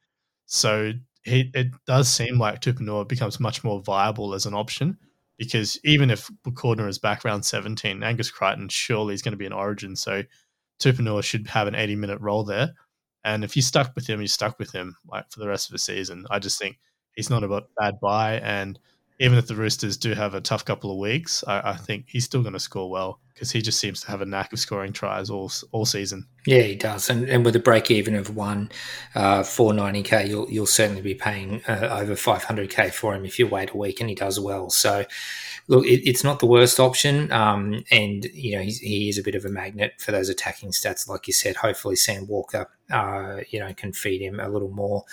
[0.47, 4.97] So he, it does seem like Tupouniua becomes much more viable as an option
[5.37, 9.45] because even if Cordner is back round 17, Angus Crichton surely is going to be
[9.45, 9.95] an origin.
[9.95, 10.23] So
[10.79, 12.73] Tupouniua should have an 80 minute role there.
[13.23, 15.73] And if you stuck with him, you stuck with him like for the rest of
[15.73, 16.25] the season.
[16.31, 16.79] I just think
[17.15, 18.35] he's not a bad buy.
[18.35, 18.79] And
[19.19, 22.25] even if the Roosters do have a tough couple of weeks, I, I think he's
[22.25, 24.93] still going to score well because he just seems to have a knack of scoring
[24.93, 26.27] tries all all season.
[26.45, 28.71] Yeah, he does, and, and with a break even of one
[29.13, 33.13] uh, four ninety k, you'll you'll certainly be paying uh, over five hundred k for
[33.15, 34.69] him if you wait a week, and he does well.
[34.69, 35.05] So,
[35.67, 39.35] look, it, it's not the worst option, um, and you know he is a bit
[39.35, 41.55] of a magnet for those attacking stats, like you said.
[41.57, 45.03] Hopefully, Sam Walker, uh, you know, can feed him a little more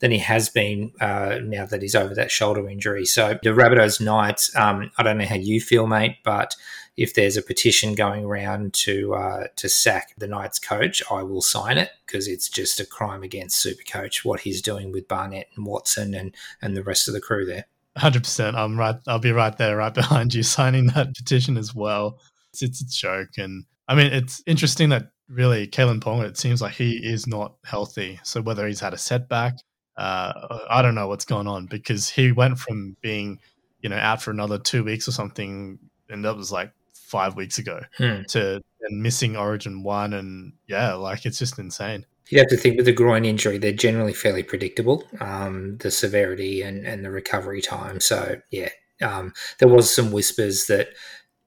[0.00, 3.04] than he has been uh, now that he's over that shoulder injury.
[3.04, 6.54] So the Rabbitohs Knights, um, I don't know how you feel, mate, but
[6.96, 11.42] if there's a petition going around to uh, to sack the Knights coach, I will
[11.42, 15.66] sign it because it's just a crime against Supercoach what he's doing with Barnett and
[15.66, 17.66] Watson and and the rest of the crew there.
[17.96, 18.56] Hundred percent.
[18.56, 18.96] I'm right.
[19.06, 22.18] I'll be right there, right behind you, signing that petition as well.
[22.52, 26.24] It's, it's a joke, and I mean, it's interesting that really Kalyn Ponga.
[26.24, 28.20] It seems like he is not healthy.
[28.22, 29.54] So whether he's had a setback,
[29.96, 33.38] uh, I don't know what's going on because he went from being,
[33.80, 35.78] you know, out for another two weeks or something,
[36.08, 38.22] and that was like five weeks ago, hmm.
[38.28, 42.04] to and missing Origin one, and yeah, like it's just insane.
[42.28, 46.62] You have to think with a groin injury, they're generally fairly predictable, um, the severity
[46.62, 48.00] and, and the recovery time.
[48.00, 50.88] So yeah, um, there was some whispers that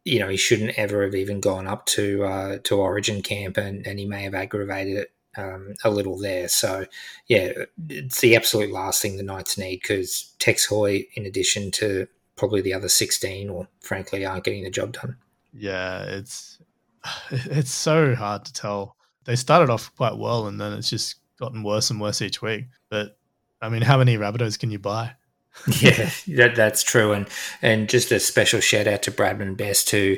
[0.06, 3.86] you know he shouldn't ever have even gone up to uh, to Origin camp, and,
[3.86, 6.48] and he may have aggravated it um, a little there.
[6.48, 6.86] So,
[7.28, 7.52] yeah,
[7.90, 12.62] it's the absolute last thing the Knights need because Tex Hoy, in addition to probably
[12.62, 15.18] the other 16, or frankly, aren't getting the job done.
[15.54, 16.60] Yeah, it's
[17.32, 18.96] it's so hard to tell.
[19.26, 22.66] They started off quite well, and then it's just gotten worse and worse each week.
[22.90, 23.18] But
[23.62, 25.14] I mean, how many Rabbitohs can you buy?
[25.82, 27.14] yeah, that, that's true.
[27.14, 27.28] And
[27.62, 30.18] and just a special shout out to Bradman Best who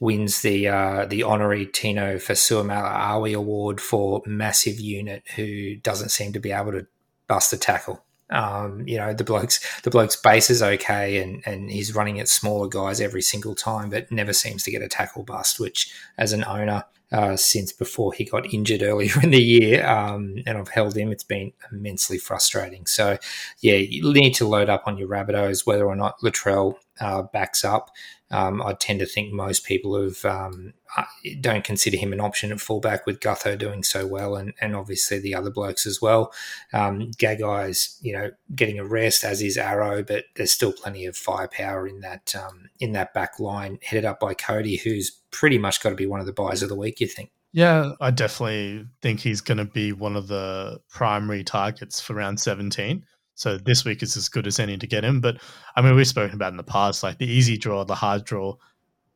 [0.00, 6.40] wins the uh, the honorary Tino Fa'asuamaleaui Award for massive unit who doesn't seem to
[6.40, 6.86] be able to
[7.28, 8.04] bust a tackle.
[8.30, 12.28] Um, you know, the bloke's the bloke's base is okay and, and he's running at
[12.28, 16.32] smaller guys every single time, but never seems to get a tackle bust, which as
[16.32, 20.68] an owner, uh, since before he got injured earlier in the year, um, and I've
[20.68, 22.86] held him, it's been immensely frustrating.
[22.86, 23.18] So,
[23.60, 27.64] yeah, you need to load up on your Rabbitohs, whether or not Latrell uh, backs
[27.64, 27.90] up.
[28.30, 31.04] Um, I tend to think most people have um, uh,
[31.40, 35.18] don't consider him an option at fullback with Gutho doing so well, and, and obviously
[35.18, 36.32] the other blokes as well.
[36.72, 41.16] Um, Gagai's you know getting a rest as is Arrow, but there's still plenty of
[41.16, 45.82] firepower in that um, in that back line headed up by Cody, who's pretty much
[45.82, 47.00] got to be one of the buys of the week.
[47.00, 47.30] You think?
[47.52, 52.38] Yeah, I definitely think he's going to be one of the primary targets for round
[52.38, 53.04] 17.
[53.40, 55.22] So this week is as good as any to get him.
[55.22, 55.38] But
[55.74, 58.54] I mean, we've spoken about in the past, like the easy draw, the hard draw.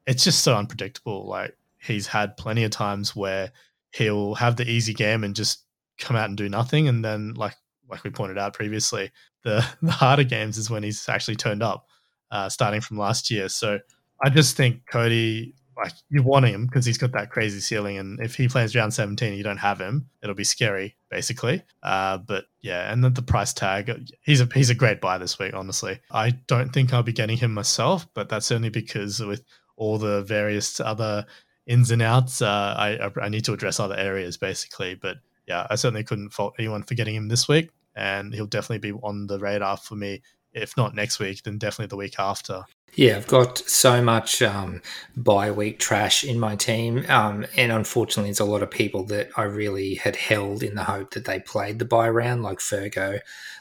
[0.06, 1.28] It's just so unpredictable.
[1.28, 3.52] Like he's had plenty of times where
[3.92, 5.64] he'll have the easy game and just
[5.98, 7.54] come out and do nothing, and then like
[7.86, 11.86] like we pointed out previously, the the harder games is when he's actually turned up,
[12.30, 13.50] uh, starting from last year.
[13.50, 13.78] So
[14.24, 18.20] I just think Cody like you want him because he's got that crazy ceiling, and
[18.20, 21.62] if he plays round seventeen, you don't have him, it'll be scary, basically.
[21.82, 23.90] Uh, but yeah, and then the price tag,
[24.22, 25.54] he's a he's a great buy this week.
[25.54, 29.44] Honestly, I don't think I'll be getting him myself, but that's only because with
[29.76, 31.26] all the various other
[31.66, 34.94] ins and outs, uh, I I need to address other areas basically.
[34.94, 38.90] But yeah, I certainly couldn't fault anyone for getting him this week, and he'll definitely
[38.90, 40.22] be on the radar for me.
[40.52, 42.64] If not next week, then definitely the week after.
[42.96, 44.80] Yeah, I've got so much um,
[45.16, 49.30] bye week trash in my team, um, and unfortunately, it's a lot of people that
[49.36, 53.18] I really had held in the hope that they played the bye round, like Fergo,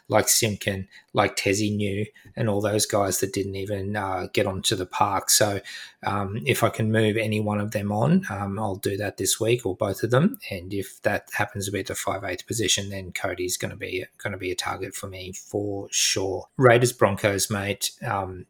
[0.07, 4.75] like Simpkin, like Tezzy New, and all those guys that didn't even uh, get onto
[4.75, 5.31] the park.
[5.31, 5.61] So,
[6.03, 9.39] um, if I can move any one of them on, um, I'll do that this
[9.39, 10.37] week or both of them.
[10.51, 13.77] And if that happens to be at the five eighth position, then Cody's going to
[13.77, 16.49] be going to be a target for me for sure.
[16.57, 17.91] Raiders Broncos, mate.
[18.05, 18.45] Um,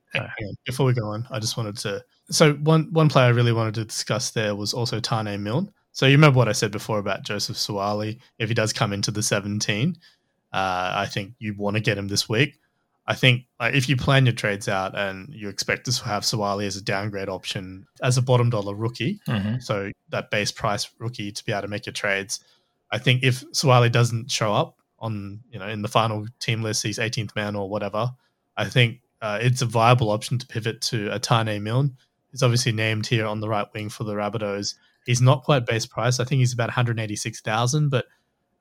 [0.66, 2.04] Before we go on, I just wanted to.
[2.30, 5.72] So one one player I really wanted to discuss there was also Taane Milne.
[5.92, 8.20] So you remember what I said before about Joseph Suaalii?
[8.40, 9.96] If he does come into the 17,
[10.52, 12.60] uh, I think you want to get him this week.
[13.06, 16.66] I think uh, if you plan your trades out and you expect to have Suaalii
[16.66, 19.60] as a downgrade option as a bottom dollar rookie, mm-hmm.
[19.60, 22.40] so that base price rookie to be able to make your trades,
[22.92, 26.84] I think if Suaalii doesn't show up on you know in the final team list,
[26.84, 28.12] he's 18th man or whatever,
[28.56, 31.96] I think uh, it's a viable option to pivot to a Taane Milne.
[32.32, 34.76] He's obviously named here on the right wing for the Rabbitohs.
[35.06, 36.20] He's not quite base price.
[36.20, 38.06] I think he's about 186,000, but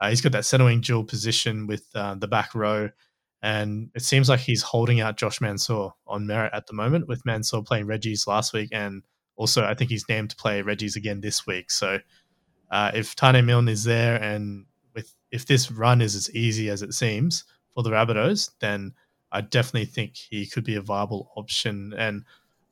[0.01, 2.91] uh, he's got that center wing dual position with uh, the back row.
[3.43, 7.27] And it seems like he's holding out Josh Mansour on merit at the moment, with
[7.27, 8.69] Mansour playing Reggie's last week.
[8.71, 9.03] And
[9.35, 11.73] also, I think he's named to play Reggie's again this week.
[11.73, 11.99] So
[12.71, 16.83] uh, if Taane Milne is there and with if this run is as easy as
[16.83, 17.43] it seems
[17.75, 18.93] for the Rabbitohs, then
[19.33, 21.95] I definitely think he could be a viable option.
[21.97, 22.25] And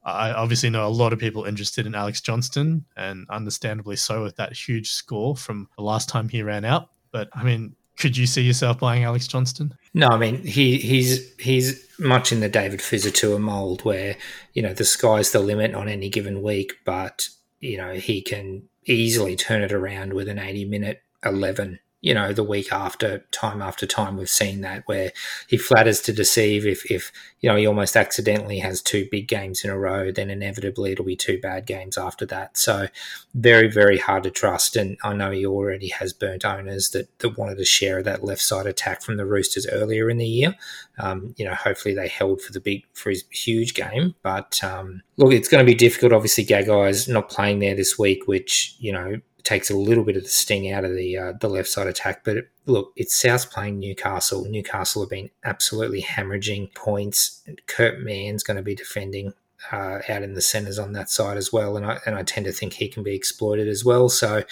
[0.05, 4.37] I obviously know a lot of people interested in Alex Johnston, and understandably so with
[4.37, 6.91] that huge score from the last time he ran out.
[7.13, 9.75] But I mean, could you see yourself buying Alex Johnston?
[9.93, 14.17] No, I mean he he's he's much in the David Fusitu'a mold where
[14.55, 18.63] you know the sky's the limit on any given week, but you know he can
[18.87, 23.61] easily turn it around with an eighty minute eleven you know, the week after, time
[23.61, 25.13] after time, we've seen that where
[25.49, 26.67] he flatters to deceive.
[26.67, 30.31] If, if you know, he almost accidentally has two big games in a row, then
[30.31, 32.57] inevitably it'll be two bad games after that.
[32.57, 32.89] So,
[33.35, 34.77] very, very hard to trust.
[34.77, 38.43] And I know he already has burnt owners that, that wanted a share that left
[38.43, 40.55] side attack from the Roosters earlier in the year.
[40.99, 44.15] Um, you know, hopefully they held for the big, for his huge game.
[44.23, 46.13] But um, look, it's going to be difficult.
[46.13, 50.17] Obviously, Gagai is not playing there this week, which, you know, takes a little bit
[50.17, 52.23] of the sting out of the uh, the left side attack.
[52.23, 54.45] But look, it's South playing Newcastle.
[54.45, 57.43] Newcastle have been absolutely hemorrhaging points.
[57.67, 59.33] Kurt Mann's going to be defending
[59.73, 62.47] uh, out in the centres on that side as well, and I and I tend
[62.47, 64.09] to think he can be exploited as well.
[64.09, 64.45] So,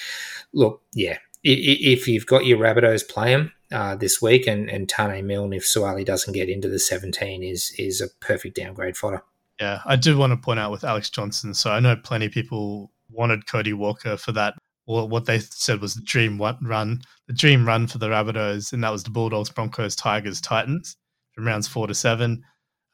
[0.52, 5.24] look, yeah, if you've got your Rabbitohs, play them uh, this week, and and Taane
[5.24, 9.22] Milne, if Suaalii doesn't get into the seventeen, is is a perfect downgrade fodder.
[9.60, 11.54] Yeah, I do want to point out with Alex Johnston.
[11.54, 14.54] So I know plenty of people wanted Cody Walker for that
[14.88, 18.82] or what they said was the dream run, the dream run for the Rabbitohs, and
[18.82, 20.96] that was the Bulldogs, Broncos, Tigers, Titans
[21.34, 22.42] from rounds four to seven.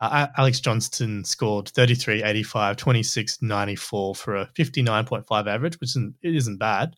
[0.00, 6.34] Uh, Alex Johnston scored 33, 85, 26, 94 for a 59.5 average, which isn't, it
[6.34, 6.96] isn't bad,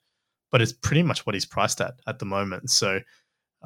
[0.51, 2.71] but it's pretty much what he's priced at at the moment.
[2.71, 3.01] So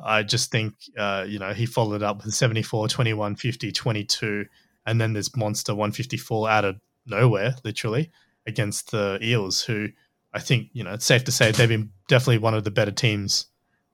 [0.05, 4.47] I just think, uh, you know, he followed up with 74, 21, 50, 22,
[4.85, 8.11] and then this monster 154 out of nowhere, literally,
[8.49, 9.91] against the Eels, who–
[10.33, 12.93] I think you know it's safe to say they've been definitely one of the better
[12.93, 13.47] teams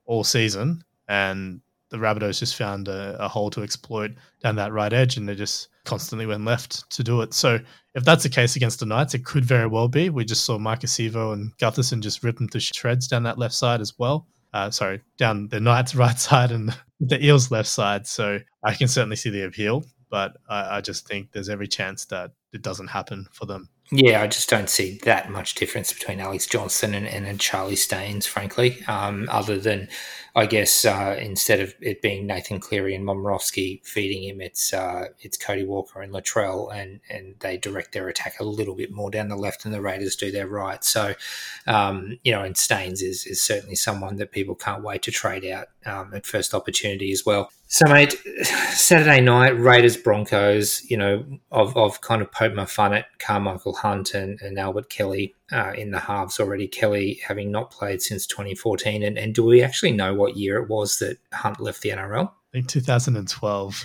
[0.04, 4.92] all season, and the Rabbitohs just found a, a, hole to exploit down that right
[4.92, 7.32] edge, and they just constantly went left to do it.
[7.32, 7.60] So
[7.94, 10.10] if that's the case against the Knights, it could very well be.
[10.10, 13.54] We just saw Maika Sivo and Gutherson just rip them to shreds down that left
[13.54, 14.26] side as well.
[14.52, 18.06] Uh, sorry, down the Knights' right side and the Eels' left side.
[18.06, 22.04] So I can certainly see the appeal, but I, I just think there's every chance
[22.06, 23.68] that it doesn't happen for them.
[23.92, 27.76] Yeah, I just don't see that much difference between Alex Johnston and, and, and Charlie
[27.76, 29.88] Staines, frankly, um, other than
[30.36, 35.06] I guess uh, instead of it being Nathan Cleary and Momirovski feeding him, it's uh,
[35.18, 39.10] it's Cody Walker and Latrell, and and they direct their attack a little bit more
[39.10, 40.84] down the left, and the Raiders do their right.
[40.84, 41.14] So,
[41.66, 45.46] um, you know, and Staines is is certainly someone that people can't wait to trade
[45.46, 47.50] out um, at first opportunity as well.
[47.68, 48.12] So, mate,
[48.44, 50.84] Saturday night Raiders Broncos.
[50.90, 55.34] You know, I've kind of poked my fun at Karmichael Hunt and, and Albert Kelly
[55.52, 56.66] uh, in the halves already.
[56.66, 60.68] Kelly having not played since 2014, and, and do we actually know what year it
[60.68, 62.28] was that Hunt left the NRL?
[62.28, 63.84] I think 2012.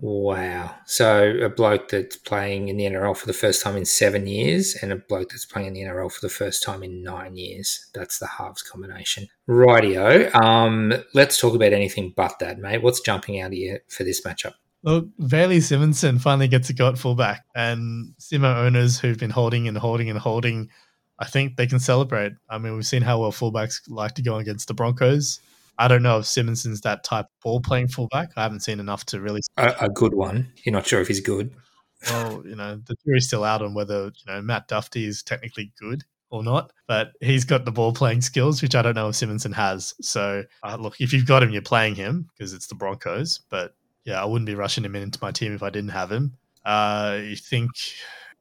[0.00, 0.74] wow!
[0.86, 4.76] So a bloke that's playing in the NRL for the first time in seven years,
[4.80, 7.90] and a bloke that's playing in the NRL for the first time in nine years.
[7.94, 9.28] That's the halves combination.
[9.48, 10.34] Rightio.
[10.34, 12.82] Um, let's talk about anything but that, mate.
[12.82, 14.54] What's jumping out of you for this matchup?
[14.86, 19.66] Look, Bailey Simonsson finally gets a go at fullback, and Simo owners who've been holding
[19.66, 20.70] and holding and holding
[21.18, 22.32] I think they can celebrate.
[22.48, 25.40] I mean, we've seen how well fullbacks like to go against the Broncos.
[25.78, 28.30] I don't know if Simonsson's that type of ball playing fullback.
[28.36, 29.40] I haven't seen enough to really.
[29.56, 30.52] A, a, good one.
[30.64, 31.52] You're not sure if he's good.
[32.10, 35.72] Well, you know, the jury's still out on whether you know Matt Dufty is technically
[35.80, 39.14] good or not, but he's got the ball playing skills, which I don't know if
[39.14, 39.94] Simonsson has.
[40.02, 43.40] So, uh, look, if you've got him, you're playing him because it's the Broncos.
[43.48, 43.74] But
[44.04, 46.34] yeah, I wouldn't be rushing him in into my team if I didn't have him.
[46.64, 47.70] Uh, you think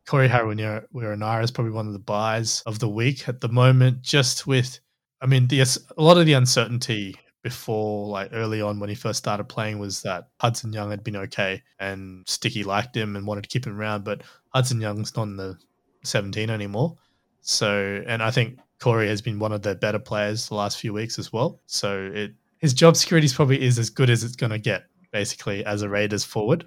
[0.08, 4.46] Corey Harawira is probably one of the buys of the week at the moment, just
[4.46, 4.80] with,
[5.22, 9.20] I mean, the, a lot of the uncertainty before, like early on when he first
[9.20, 13.44] started playing, was that Hudson Young had been okay and Sticky liked him and wanted
[13.44, 15.58] to keep him around, but Hudson Young's not in the
[16.04, 16.98] 17 anymore.
[17.42, 20.94] So, and I think Corey has been one of the better players the last few
[20.94, 21.62] weeks as well.
[21.66, 25.64] So, it his job security probably is as good as it's going to get, basically,
[25.66, 26.66] as a Raiders forward.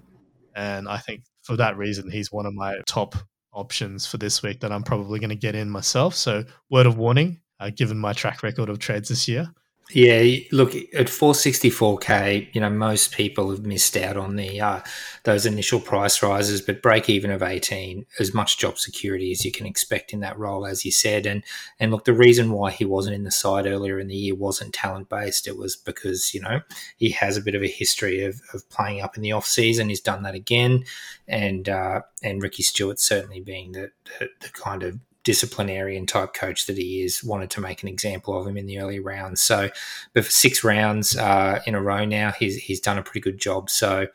[0.55, 3.17] And I think for that reason, he's one of my top
[3.53, 6.15] options for this week that I'm probably going to get in myself.
[6.15, 9.53] So, word of warning, uh, given my track record of trades this year,
[9.91, 10.23] Yeah,
[10.53, 12.55] look at 464k.
[12.55, 14.81] You know, most people have missed out on the uh,
[15.25, 19.53] those initial price rises, but break even of 18, as much job security as you
[19.53, 21.25] can expect in that role, as you said.
[21.25, 21.43] And
[21.81, 24.75] and look, the reason why he wasn't in the side earlier in the year wasn't
[24.75, 25.49] talent based.
[25.49, 26.61] It was because you know
[26.99, 29.89] he has a bit of a history of, of playing up in the off season.
[29.89, 30.85] He's done that again,
[31.27, 34.99] and uh, and Ricky Stuart certainly being the, the, the kind of
[35.29, 38.79] disciplinarian type coach that he is, wanted to make an example of him in the
[38.79, 39.43] early rounds.
[39.43, 39.69] So,
[40.15, 43.39] but for six rounds uh, in a row now, he's he's done a pretty good
[43.39, 43.69] job.
[43.69, 44.07] So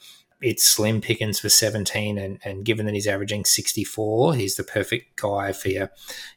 [0.42, 5.16] it's slim pickings for 17 and, and given that he's averaging 64 he's the perfect
[5.16, 5.90] guy for your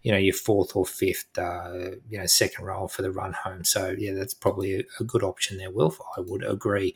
[0.04, 3.64] you know your fourth or fifth uh, you know second role for the run home
[3.64, 6.94] so yeah that's probably a, a good option there Wilf I would agree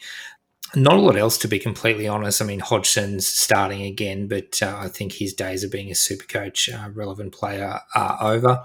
[0.75, 2.41] not a lot else, to be completely honest.
[2.41, 6.25] I mean, Hodgson's starting again, but uh, I think his days of being a super
[6.25, 8.65] coach, uh, relevant player, are over.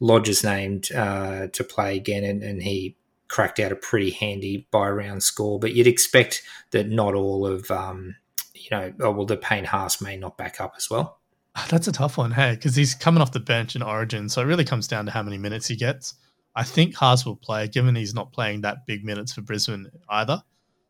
[0.00, 2.96] Lodge is named uh, to play again, and, and, he
[3.26, 5.58] cracked out a pretty handy buy round score.
[5.58, 8.14] But you'd expect that not all of, um,
[8.54, 11.18] you know, oh, well, the Payne Haas may not back up as well.
[11.56, 14.40] Ah, that's a tough one, hey, because he's coming off the bench in Origin, so
[14.42, 16.14] it really comes down to how many minutes he gets.
[16.54, 20.42] I think Haas will play, given he's not playing that big minutes for Brisbane either.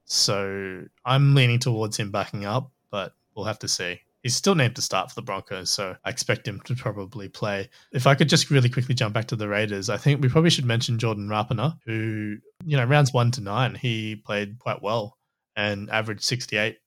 [0.09, 4.01] So I'm leaning towards him backing up, but we'll have to see.
[4.23, 7.69] He's still named to start for the Broncos, so I expect him to probably play.
[7.93, 10.51] If I could just really quickly jump back to the Raiders, I think we probably
[10.51, 15.17] should mention Jordan Rapana, who, you know, rounds one to nine, he played quite well
[15.55, 16.79] and averaged 68,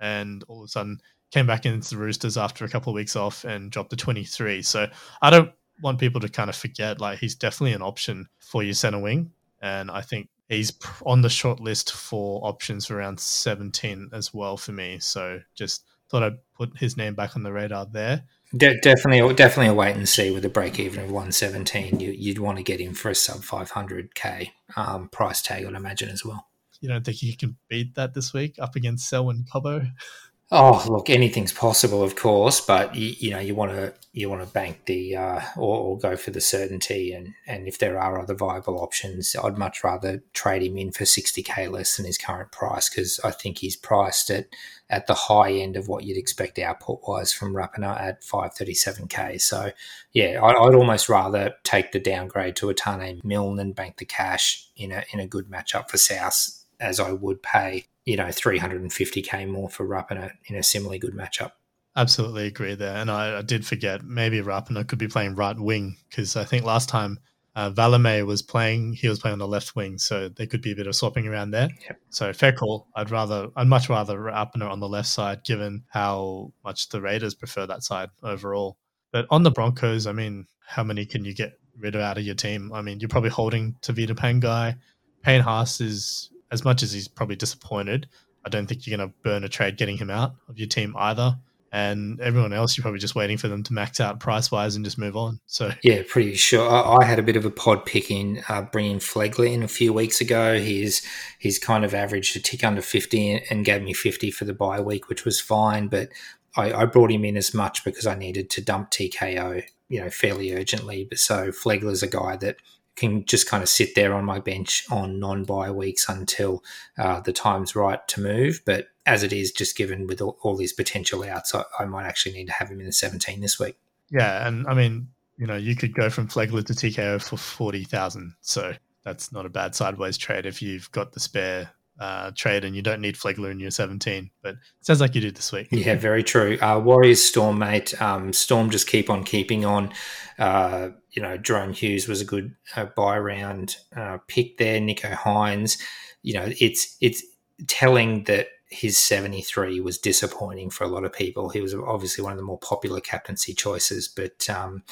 [0.00, 1.00] and all of a sudden
[1.32, 4.62] came back into the Roosters after a couple of weeks off and dropped to 23.
[4.62, 4.86] So
[5.22, 5.50] I don't
[5.82, 9.32] want people to kind of forget, like, he's definitely an option for your center wing.
[9.60, 10.72] And I think he's
[11.04, 14.98] on the short list for options for around 17 as well for me.
[14.98, 18.24] So just thought I'd put his name back on the radar there.
[18.56, 21.98] De- definitely, definitely a wait and see with a break even of 117.
[22.00, 26.10] You, would want to get him for a sub 500k um, price tag, I'd imagine
[26.10, 26.46] as well.
[26.80, 29.90] You don't think you can beat that this week up against Selwyn Cobbo?
[30.52, 34.46] Oh, look, anything's possible, of course, but you, you know you want to you want
[34.46, 38.20] to bank the uh, or, or, go for the certainty, and and if there are
[38.20, 42.16] other viable options, I'd much rather trade him in for sixty k less than his
[42.16, 44.46] current price because I think he's priced at
[44.88, 48.74] at the high end of what you'd expect output wise from Rapana at five thirty
[48.74, 49.38] seven k.
[49.38, 49.72] So
[50.12, 54.04] yeah, I'd, I'd, almost rather take the downgrade to a Taane Milne and bank the
[54.04, 58.24] cash in a in a good matchup for South as I would pay you know
[58.24, 61.52] 350k more for Rapana in a similarly good matchup.
[61.94, 65.96] Absolutely agree there, and I, I did forget maybe Rapana could be playing right wing
[66.08, 67.18] because I think last time
[67.56, 70.72] uh, Valemei was playing, he was playing on the left wing, so there could be
[70.72, 71.70] a bit of swapping around there.
[71.86, 72.00] Yep.
[72.10, 72.86] So fair call.
[72.94, 77.34] I'd rather, I'd much rather Rapana on the left side, given how much the Raiders
[77.34, 78.76] prefer that side overall.
[79.10, 82.24] But on the Broncos, I mean, how many can you get rid of out of
[82.24, 82.72] your team?
[82.74, 84.76] I mean, you're probably holding Tevita Pangai.
[85.22, 88.08] Payne Haas is as much as he's probably disappointed,
[88.46, 90.94] I don't think you're going to burn a trade getting him out of your team
[90.96, 91.36] either.
[91.72, 94.84] And everyone else, you're probably just waiting for them to max out price wise and
[94.84, 95.40] just move on.
[95.44, 96.66] So yeah, pretty sure.
[96.66, 99.68] I, I had a bit of a pod pick in uh, bringing Flegler in a
[99.68, 100.58] few weeks ago.
[100.58, 101.02] He's
[101.38, 104.80] he's kind of averaged a tick under fifty and gave me fifty for the bye
[104.80, 105.88] week, which was fine.
[105.88, 106.08] But
[106.56, 110.08] I, I brought him in as much because I needed to dump TKO, you know,
[110.08, 111.04] fairly urgently.
[111.04, 112.56] But so Flegler's a guy that
[112.96, 116.64] can just kind of sit there on my bench on non buy weeks until
[116.98, 118.62] uh, the time's right to move.
[118.64, 122.06] But as it is, just given with all, all these potential outs, I, I, might
[122.06, 123.76] actually need to have him in the 17 this week.
[124.10, 124.46] Yeah.
[124.46, 128.34] And I mean, you know, you could go from Flegler to TKO for 40,000.
[128.40, 128.74] So
[129.04, 132.82] that's not a bad sideways trade if you've got the spare uh, trade and you
[132.82, 134.30] don't need Flegler in your 17.
[134.42, 135.68] But sounds like you did this week.
[135.70, 136.58] Yeah, very true.
[136.60, 138.00] Uh, Warriors Storm, mate.
[138.00, 139.92] Um, Storm just keep on keeping on.
[140.38, 144.80] Uh, you know, Jahrome Hughes was a good uh, buy round uh, pick there.
[144.80, 145.80] Nicho Hynes.
[146.22, 147.22] You know, it's it's
[147.68, 151.48] telling that his 73 was disappointing for a lot of people.
[151.48, 154.82] He was obviously one of the more popular captaincy choices, but um,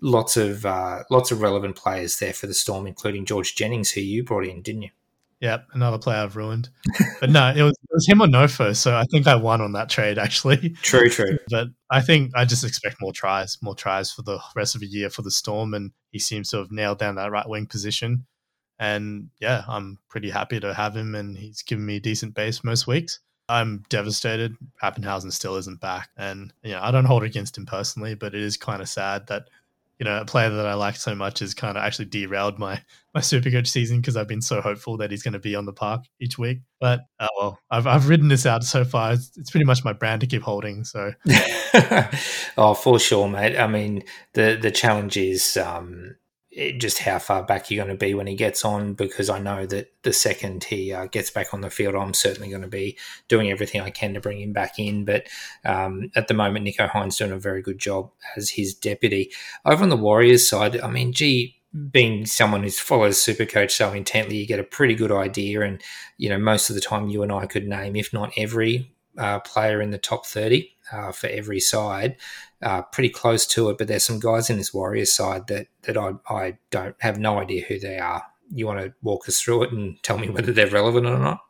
[0.00, 4.00] lots of uh, lots of relevant players there for the Storm, including George Jennings, who
[4.00, 4.90] you brought in, didn't you?
[5.42, 6.68] Yep, another player I've ruined.
[7.20, 9.72] But no, it was, it was him or Nofo, so I think I won on
[9.72, 10.70] that trade actually.
[10.82, 11.36] True, true.
[11.50, 14.86] But I think I just expect more tries, more tries for the rest of the
[14.86, 18.24] year for the Storm, and he seems to have nailed down that right wing position.
[18.78, 22.62] And yeah, I'm pretty happy to have him, and he's given me a decent base
[22.62, 23.18] most weeks.
[23.48, 24.54] I'm devastated.
[24.80, 28.32] Papenhuyzen still isn't back, and you know I don't hold it against him personally, but
[28.32, 29.48] it is kind of sad that
[30.02, 32.82] you know, a player that I like so much has kind of actually derailed my
[33.14, 35.72] my Supercoach season because I've been so hopeful that he's going to be on the
[35.72, 36.58] park each week.
[36.80, 39.12] But uh, well, I've I've ridden this out so far.
[39.12, 40.82] It's, it's pretty much my brand to keep holding.
[40.82, 41.12] So,
[42.58, 43.56] oh, for sure, mate.
[43.56, 44.02] I mean,
[44.34, 46.16] the the challenge is, um,
[46.76, 49.64] just how far back you're going to be when he gets on because I know
[49.66, 52.98] that the second he uh, gets back on the field, I'm certainly going to be
[53.28, 55.04] doing everything I can to bring him back in.
[55.06, 55.28] But
[55.64, 59.32] um, at the moment, Nicho Hynes doing a very good job as his deputy.
[59.64, 61.56] Over on the Warriors side, I mean, gee,
[61.90, 65.62] being someone who follows Supercoach so intently, you get a pretty good idea.
[65.62, 65.80] And,
[66.18, 69.40] you know, most of the time you and I could name, if not every uh,
[69.40, 72.16] player in the top 30 uh, for every side
[72.62, 73.78] uh, pretty close to it.
[73.78, 77.38] But there's some guys in this Warriors side that that I, I don't have no
[77.38, 78.22] idea who they are.
[78.54, 81.40] You want to walk us through it and tell me whether they're relevant or not?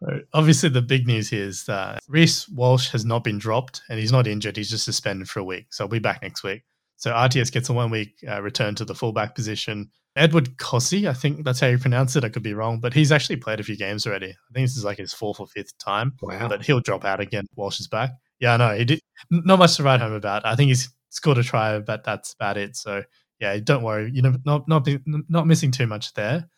[0.00, 3.98] So obviously, the big news here is that Reece Walsh has not been dropped and
[3.98, 4.56] he's not injured.
[4.56, 5.66] He's just suspended for a week.
[5.70, 6.64] So I'll be back next week.
[6.96, 9.90] So RTS gets a one week uh, return to the fullback position.
[10.14, 12.24] Edward Kosi, I think that's how you pronounce it.
[12.24, 14.28] I could be wrong, but he's actually played a few games already.
[14.28, 16.12] I think this is like his fourth or fifth time.
[16.20, 16.48] Wow.
[16.48, 17.46] But he'll drop out again.
[17.56, 18.10] Walsh is back.
[18.42, 20.44] Yeah, no, he did not much to write home about.
[20.44, 22.76] I think he's scored a try, but that's about it.
[22.76, 23.04] So
[23.40, 24.10] yeah, don't worry.
[24.12, 26.48] You know, not not not missing too much there.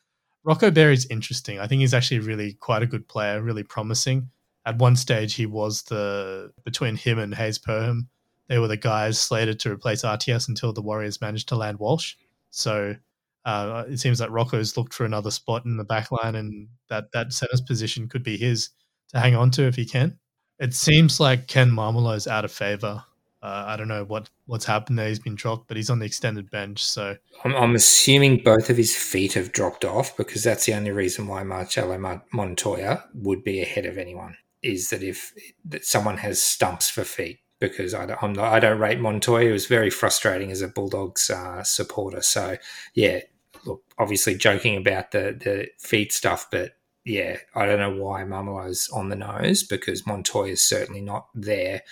[0.45, 1.61] Rocco Berry's interesting.
[1.61, 4.31] I think he's actually really quite a good player, really promising.
[4.67, 8.09] At one stage, he was the between him and Hayze Perham,
[8.49, 12.15] they were the guys slated to replace RTS until the Warriors managed to land Walsh.
[12.51, 12.97] So
[13.45, 17.13] uh, it seems like Rocco's looked for another spot in the back line, and that
[17.13, 18.71] that center's position could be his
[19.11, 20.19] to hang on to if he can.
[20.59, 23.03] It seems like Ken Maumalo is out of favor.
[23.43, 25.09] Uh, I don't know what what's happened there.
[25.09, 26.83] He's been dropped, but he's on the extended bench.
[26.83, 30.93] So I'm, I'm, assuming both of his feet have dropped off because that's the only
[30.93, 34.37] reason why Marcelo Montoya would be ahead of anyone.
[34.63, 35.35] Is that if
[35.67, 37.41] that someone has stumps for feet?
[37.61, 39.51] Because I don't, I'm not, I don't rate Montoya.
[39.51, 42.23] It was very frustrating as a Bulldogs uh, supporter.
[42.23, 42.57] So
[42.95, 43.21] yeah,
[43.67, 46.73] look, obviously joking about the the feet stuff, but
[47.05, 51.83] yeah, I don't know why Maumalo's on the nose because Montoya is certainly not there,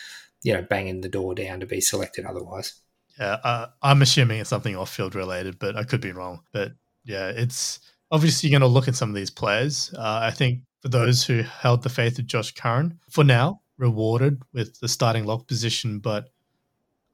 [0.43, 2.75] you know, banging the door down to be selected otherwise.
[3.19, 6.41] Yeah, uh, I'm assuming it's something off field related, but I could be wrong.
[6.53, 6.73] But
[7.05, 9.93] yeah, it's obviously going to look at some of these players.
[9.97, 14.43] Uh, I think for those who held the faith of Josh Curran, for now, rewarded
[14.55, 16.31] with the starting lock position, but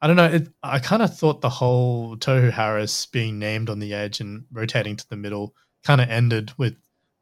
[0.01, 0.27] I don't know.
[0.27, 4.45] It, I kind of thought the whole Tohu Harris being named on the edge and
[4.53, 6.77] rotating to the middle kind of ended with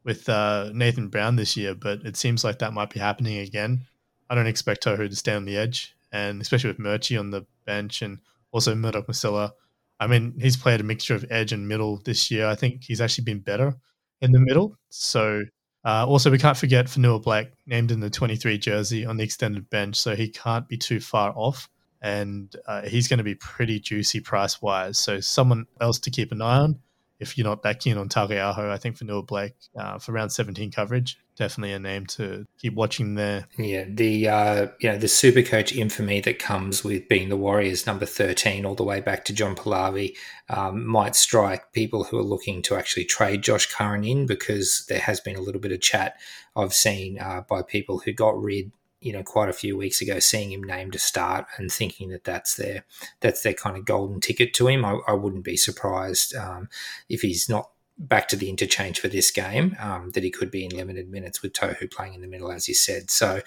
[0.07, 3.81] with uh, Nathan Brown this year, but it seems like that might be happening again.
[4.29, 7.45] I don't expect Tohu to stay on the edge, and especially with Murchie on the
[7.65, 8.19] bench and
[8.53, 9.51] also Murdoch Masila.
[9.99, 12.47] I mean, he's played a mixture of edge and middle this year.
[12.47, 13.75] I think he's actually been better
[14.21, 14.77] in the middle.
[14.89, 15.43] So,
[15.83, 19.97] uh, also, we can't forget Fonua-Blake named in the 23 jersey on the extended bench,
[19.97, 21.67] so he can't be too far off.
[22.01, 24.97] And uh, he's going to be pretty juicy price wise.
[24.97, 26.79] So, someone else to keep an eye on
[27.19, 31.17] if you're not that keen on Taukei'aho, I think Fonua-Blake uh, for round 17 coverage,
[31.35, 33.47] definitely a name to keep watching there.
[33.57, 37.85] Yeah, the uh, you know the super coach infamy that comes with being the Warriors
[37.85, 40.15] number 13 all the way back to John Pallavi
[40.49, 44.99] um, might strike people who are looking to actually trade Josh Curran in because there
[44.99, 46.17] has been a little bit of chat
[46.55, 50.19] I've seen uh, by people who got rid you know quite a few weeks ago
[50.19, 52.83] seeing him named to start and thinking that that's their
[53.19, 56.69] that's their kind of golden ticket to him i, I wouldn't be surprised um,
[57.09, 57.69] if he's not
[57.99, 61.41] back to the interchange for this game um, that he could be in limited minutes
[61.41, 63.41] with tohu playing in the middle as you said so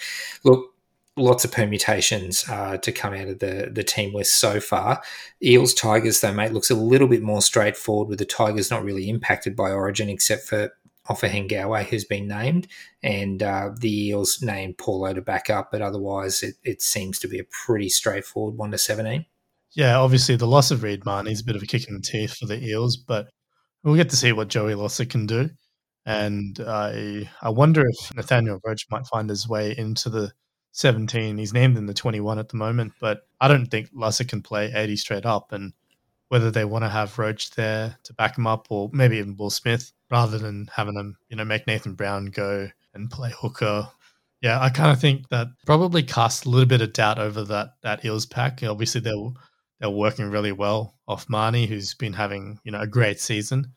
[0.45, 0.75] look
[1.17, 5.03] lots of permutations uh, to come out of the the team list so far.
[5.43, 9.09] Eels Tigers though, mate, looks a little bit more straightforward with the Tigers not really
[9.09, 10.73] impacted by Origin except for
[11.11, 12.69] Ofahengaue, who's been named,
[13.03, 17.29] and uh, the Eels named Paulo to back up, but otherwise it, it seems to
[17.29, 19.27] be a pretty straightforward 1 to 17.
[19.73, 22.01] Yeah, obviously the loss of Reed Mahoney is a bit of a kick in the
[22.01, 23.29] teeth for the Eels, but
[23.83, 25.51] we'll get to see what Joey Lussick can do.
[26.07, 30.33] And I I wonder if Nathaniel Roache might find his way into the
[30.73, 31.37] 17.
[31.37, 34.73] He's named in the 21 at the moment, but I don't think Lussick can play
[34.75, 35.53] 80 straight up.
[35.53, 35.73] And
[36.29, 39.51] whether they want to have Roache there to back him up or maybe even Will
[39.51, 43.89] Smith rather than having them, you know, make Nathan Brown go and play hooker.
[44.43, 47.75] Yeah, I kind of think that probably cast a little bit of doubt over that
[47.83, 48.63] that Eels pack.
[48.63, 49.15] Obviously, they're
[49.81, 53.73] they're working really well off Mahoney, who's been having you know a great season.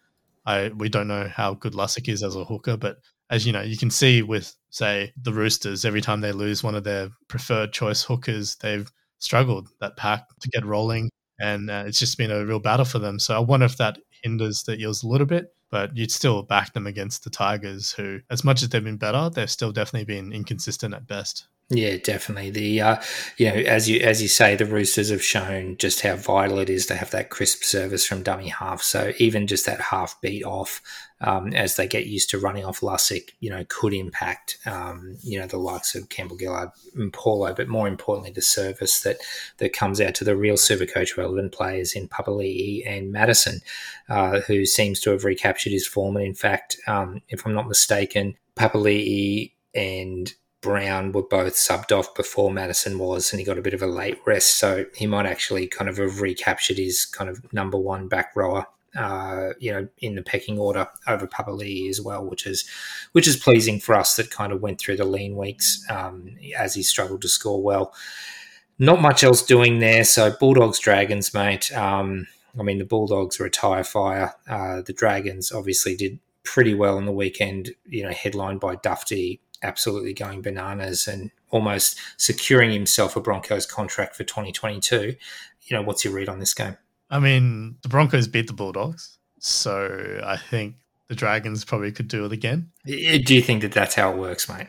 [0.46, 2.98] I we don't know how good Lussick is as a hooker, but
[3.30, 6.76] as you know, you can see with say the Roosters, every time they lose one
[6.76, 11.10] of their preferred choice hookers, they've struggled that pack to get rolling
[11.40, 13.20] and uh, it's just been a real battle for them.
[13.20, 16.72] So I wonder if that hinders the Eels a little bit, but you'd still back
[16.74, 20.32] them against the Tigers, who, as much as they've been better, they've still definitely been
[20.32, 21.48] inconsistent at best.
[21.70, 22.52] Yeah, definitely.
[22.52, 23.02] The uh,
[23.38, 26.70] you know, as you as you say, the Roosters have shown just how vital it
[26.70, 28.84] is to have that crisp service from dummy half.
[28.84, 30.82] So even just that half beat off,
[31.22, 35.40] um, as they get used to running off Lussick, you know, could impact um, you
[35.40, 39.18] know the likes of Campbell Gillard and Paulo, but more importantly, the service that
[39.58, 43.62] that comes out to the real Super Coach relevant players in Papali'i and Matterson,
[44.10, 46.18] uh, who seems to have recaptured his form.
[46.18, 50.32] And in fact, um, if I'm not mistaken, Papali'i and
[50.64, 53.88] Brown were both subbed off before Matterson was, and he got a bit of a
[53.88, 54.58] late rest.
[54.58, 58.66] So he might actually kind of have recaptured his kind of number one back rower,
[58.98, 62.68] uh, you know, in the pecking order over Papali'i as well, which is
[63.12, 64.16] which is pleasing for us.
[64.16, 67.94] That kind of went through the lean weeks um, as he struggled to score well.
[68.80, 70.04] Not much else doing there.
[70.04, 71.72] So Bulldogs, Dragons, mate.
[71.78, 74.34] Um, I mean, the Bulldogs were a tire fire.
[74.48, 77.72] Uh, the Dragons obviously did pretty well on the weekend.
[77.86, 84.16] You know, headlined by Dufty absolutely going bananas and almost securing himself a Broncos contract
[84.16, 85.16] for 2022.
[85.64, 86.78] You know, what's your read on this game?
[87.10, 90.76] I mean, the Broncos beat the Bulldogs, so I think
[91.08, 92.72] the Dragons probably could do it again.
[92.86, 92.94] Do
[93.36, 94.68] you think that that's how it works, mate?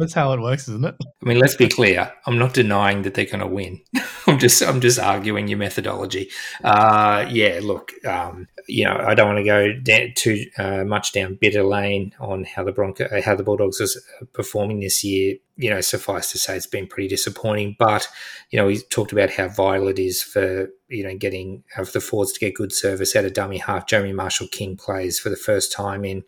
[0.00, 0.94] That's how it works, isn't it?
[0.98, 2.10] I mean, let's be clear.
[2.26, 3.82] I'm not denying that they're going to win.
[4.26, 6.30] I'm just, I'm just arguing your methodology.
[6.64, 11.36] Uh, yeah, look, um, you know, I don't want to go too uh, much down
[11.38, 15.36] bitter lane on how the Bronco, uh, how the Bulldogs are performing this year.
[15.60, 17.76] You know, suffice to say, it's been pretty disappointing.
[17.78, 18.08] But
[18.50, 22.00] you know, we talked about how vital it is for you know getting of the
[22.00, 23.86] Fords to get good service out of dummy half.
[23.86, 26.24] Jeremy Marshall King plays for the first time in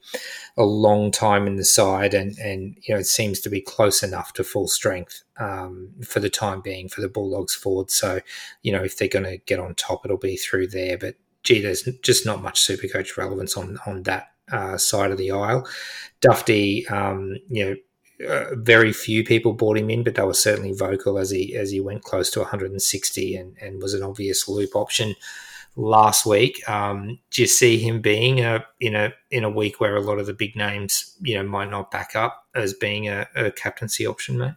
[0.56, 4.02] a long time in the side, and and you know it seems to be close
[4.02, 7.90] enough to full strength um, for the time being for the Bulldogs forward.
[7.90, 8.20] So
[8.62, 10.98] you know if they're going to get on top, it'll be through there.
[10.98, 15.18] But gee, there's just not much super coach relevance on on that uh, side of
[15.18, 15.66] the aisle.
[16.20, 17.76] Dufty, um, you know.
[18.28, 21.70] Uh, very few people bought him in, but they were certainly vocal as he as
[21.70, 25.14] he went close to 160 and, and was an obvious loop option
[25.76, 26.68] last week.
[26.68, 30.18] Um, do you see him being a in a in a week where a lot
[30.18, 34.06] of the big names you know might not back up as being a, a captaincy
[34.06, 34.54] option, mate?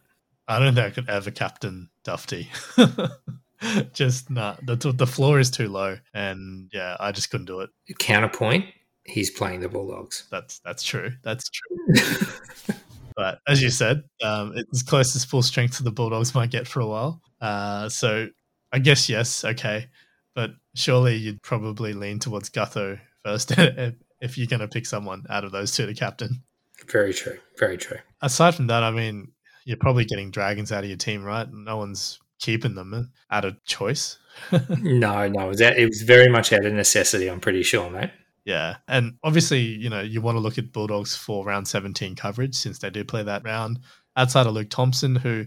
[0.48, 2.48] I don't think I could ever captain Dufty.
[3.94, 7.62] just not nah, the the floor is too low, and yeah, I just couldn't do
[7.62, 7.70] it.
[8.00, 8.66] Counterpoint:
[9.04, 10.28] He's playing the Bulldogs.
[10.30, 11.14] That's that's true.
[11.24, 12.76] That's true.
[13.16, 16.52] but as you said, um, it's as close as full strength to the Bulldogs might
[16.52, 17.22] get for a while.
[17.40, 18.28] Uh, so
[18.72, 19.88] I guess yes, okay,
[20.34, 23.52] but surely you'd probably lean towards Gutho first
[24.22, 26.44] if you're going to pick someone out of those two to captain.
[26.90, 27.38] Very true.
[27.58, 27.98] Very true.
[28.22, 29.32] Aside from that, I mean,
[29.66, 31.48] you're probably getting dragons out of your team, right?
[31.52, 34.18] No one's keeping them out of choice.
[34.52, 37.30] no, no, it was, it was very much out of necessity.
[37.30, 38.12] I'm pretty sure, mate.
[38.46, 42.56] Yeah, and obviously, you know, you want to look at Bulldogs for round 17 coverage
[42.56, 43.80] since they do play that round.
[44.16, 45.46] Outside of Luke Thompson, who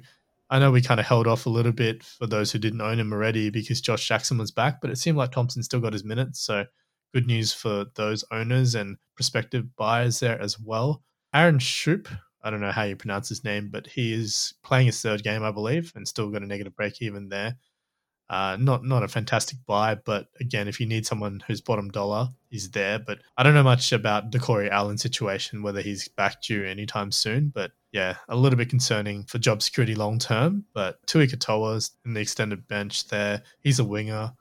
[0.51, 2.99] I know we kind of held off a little bit for those who didn't own
[2.99, 6.05] him already because Josh Jackson was back, but it seemed like Thompson still got his
[6.05, 6.41] minutes.
[6.41, 6.65] So
[7.15, 11.03] good news for those owners and prospective buyers there as well.
[11.33, 12.09] Aaron Schoupp,
[12.43, 15.43] I don't know how you pronounce his name, but he is playing his third game,
[15.43, 17.57] I believe, and still got a negative break even there.
[18.31, 22.29] Uh, not not a fantastic buy, but again, if you need someone who's bottom dollar,
[22.51, 22.99] he's there.
[22.99, 27.11] But I don't know much about the Corey Allen situation, whether he's back due anytime
[27.11, 27.49] soon.
[27.49, 30.65] But yeah, a little bit concerning for job security long term.
[30.75, 33.43] But Tui Katoa's in the extended bench there.
[33.61, 34.33] He's a winger,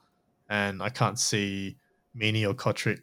[0.49, 1.77] and I can't see
[2.13, 2.99] Meaney or Cotric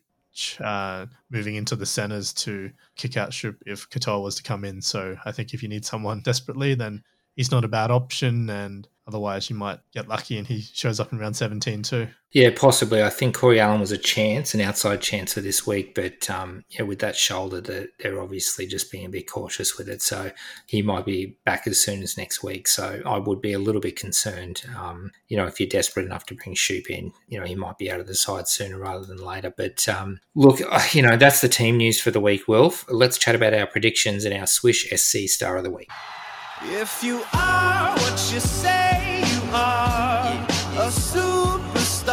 [0.60, 4.82] uh, moving into the centers to kick out Schoupp if Katoa was to come in.
[4.82, 7.02] So I think if you need someone desperately, then
[7.36, 8.50] he's not a bad option.
[8.50, 12.08] And Otherwise, you might get lucky and he shows up in round 17 too.
[12.34, 13.00] Yeah, possibly.
[13.00, 16.64] I think Corey Allen was a chance, an outside chance for this week, but um,
[16.70, 20.02] yeah, with that shoulder, they're obviously just being a bit cautious with it.
[20.02, 20.32] So
[20.66, 22.66] he might be back as soon as next week.
[22.66, 24.62] So I would be a little bit concerned.
[24.76, 27.78] Um, you know, if you're desperate enough to bring Schoupp in, you know, he might
[27.78, 29.54] be out of the side sooner rather than later.
[29.56, 30.58] But um, look,
[30.92, 32.84] you know, that's the team news for the week, Wilf.
[32.90, 35.88] Let's chat about our predictions and our Swysh SC Star of the Week.
[36.66, 42.10] If you are what you say you are, a superstar,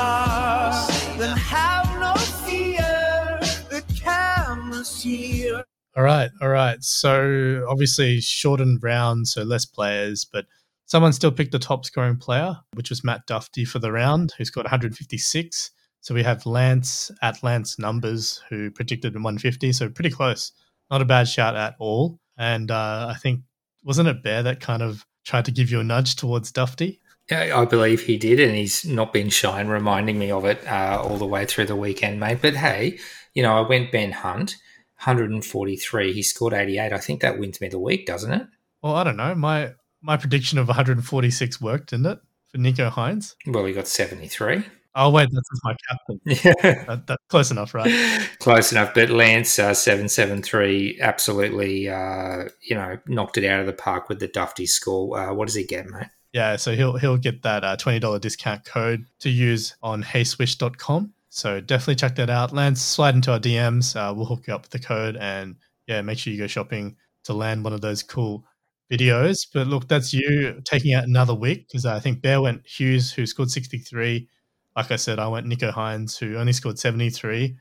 [1.18, 2.14] then have no
[2.46, 3.40] fear.
[3.70, 5.64] The camera's here.
[5.96, 6.84] All right, all right.
[6.84, 10.46] So obviously shortened round, so less players, but
[10.86, 14.44] someone still picked the top scoring player, which was Matt Dufty for the round, who
[14.44, 15.72] scored 156.
[16.02, 20.52] So we have Lance at Lance numbers, who predicted 150, so pretty close.
[20.90, 22.20] Not a bad shout at all.
[22.38, 23.42] And uh, I think
[23.84, 27.00] wasn't it Bear that kind of tried to give you a nudge towards Dufty?
[27.30, 30.66] Yeah, I believe he did, and he's not been shy in reminding me of it
[30.68, 32.40] uh, all the way through the weekend, mate.
[32.42, 33.00] But hey,
[33.34, 34.58] you know, I went Ben Hunt,
[34.98, 36.14] 143.
[36.14, 36.92] He scored 88.
[36.92, 38.48] I think that wins me the week, doesn't it?
[38.82, 39.34] Well, I don't know.
[39.36, 43.36] My my prediction of 146 worked, didn't it, for Nicho Hynes?
[43.48, 44.66] Well, we got 73.
[44.94, 46.20] Oh wait, that's just my captain.
[46.64, 46.86] Yeah.
[46.86, 47.92] That, that's close enough, right?
[48.40, 53.62] Close enough, but Lance uh, seven seven three absolutely, uh, you know, knocked it out
[53.62, 55.18] of the park with the Dufty score.
[55.18, 56.08] Uh, what does he get, mate?
[56.34, 61.14] Yeah, so he'll he'll get that uh, twenty dollar discount code to use on HeySwysh.com.
[61.30, 62.54] So definitely check that out.
[62.54, 63.96] Lance, slide into our DMs.
[63.96, 65.56] Uh, we'll hook you up with the code, and
[65.88, 68.46] yeah, make sure you go shopping to land one of those cool
[68.92, 69.48] videos.
[69.54, 73.26] But look, that's you taking out another week because I think Bear went Hughes, who
[73.26, 74.28] scored sixty three.
[74.76, 77.58] Like I said, I went Nicho Hynes, who only scored seventy three,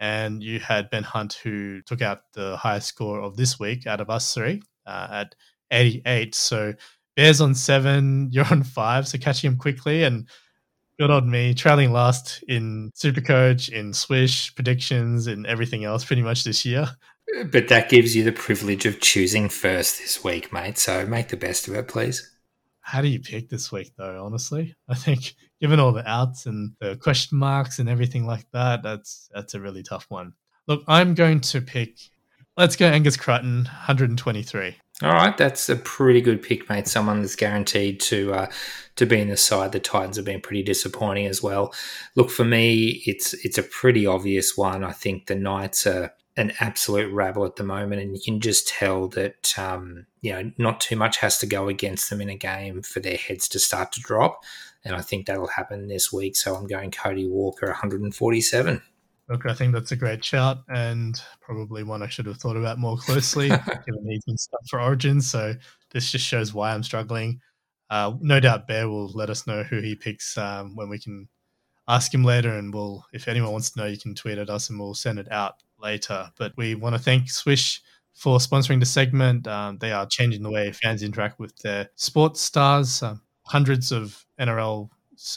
[0.00, 4.00] and you had Ben Hunt, who took out the highest score of this week out
[4.00, 5.34] of us three uh, at
[5.70, 6.34] eighty eight.
[6.34, 6.74] So
[7.16, 10.28] Bears on seven, you're on five, so catching him quickly and
[10.98, 16.44] good on me, trailing last in Supercoach, in Swysh predictions, and everything else pretty much
[16.44, 16.88] this year.
[17.50, 20.78] But that gives you the privilege of choosing first this week, mate.
[20.78, 22.30] So make the best of it, please.
[22.80, 24.24] How do you pick this week, though?
[24.24, 28.82] Honestly, I think given all the outs and the question marks and everything like that,
[28.82, 30.34] that's that's a really tough one.
[30.66, 31.96] Look, I'm going to pick.
[32.56, 34.76] Let's go Angus Crichton, 123.
[35.02, 36.86] All right, that's a pretty good pick, mate.
[36.86, 38.50] Someone that's guaranteed to uh,
[38.96, 39.72] to be in the side.
[39.72, 41.72] The Titans have been pretty disappointing as well.
[42.16, 44.82] Look for me, it's it's a pretty obvious one.
[44.82, 48.66] I think the Knights are an absolute rabble at the moment, and you can just
[48.66, 52.36] tell that um, you know not too much has to go against them in a
[52.36, 54.42] game for their heads to start to drop.
[54.84, 56.36] And I think that'll happen this week.
[56.36, 58.82] So I'm going Cody Walker, 147.
[59.28, 62.78] Look, I think that's a great shout and probably one I should have thought about
[62.78, 63.48] more closely,
[63.86, 65.30] given he's been stuck for Origins.
[65.30, 65.54] So
[65.90, 67.40] this just shows why I'm struggling.
[67.88, 71.28] Uh, no doubt Bear will let us know who he picks um, when we can
[71.88, 72.50] ask him later.
[72.50, 75.18] And we'll, if anyone wants to know, you can tweet at us and we'll send
[75.18, 76.30] it out later.
[76.36, 77.80] But we want to thank Swysh
[78.14, 79.46] for sponsoring the segment.
[79.46, 83.02] Um, they are changing the way fans interact with their sports stars.
[83.02, 84.88] Um, hundreds of NRL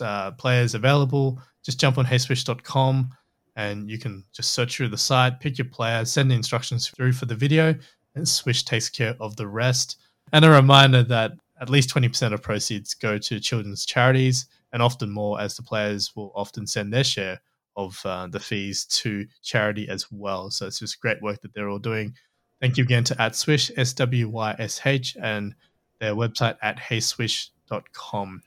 [0.01, 1.41] uh, players available.
[1.63, 3.09] Just jump on heyswysh.com
[3.55, 7.13] and you can just search through the site, pick your player, send the instructions through
[7.13, 7.73] for the video,
[8.15, 9.97] and Swysh takes care of the rest.
[10.33, 15.09] And a reminder that at least 20% of proceeds go to children's charities, and often
[15.09, 17.39] more, as the players will often send their share
[17.77, 20.49] of uh, the fees to charity as well.
[20.49, 22.13] So it's just great work that they're all doing.
[22.61, 25.55] Thank you again to at Swysh, S W Y S H, and
[25.99, 27.54] their website at heyswysh.com.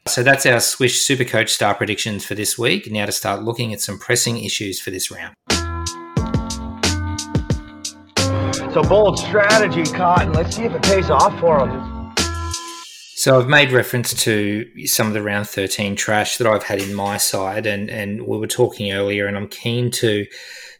[0.06, 2.90] So that's our Swysh Supercoach star predictions for this week.
[2.90, 5.34] Now to start looking at some pressing issues for this round.
[8.68, 10.32] It's a bold strategy, Cotton.
[10.32, 11.98] Let's see if it pays off for him.
[13.16, 16.94] So I've made reference to some of the round 13 trash that I've had in
[16.94, 20.24] my side, and, and we were talking earlier, and I'm keen to,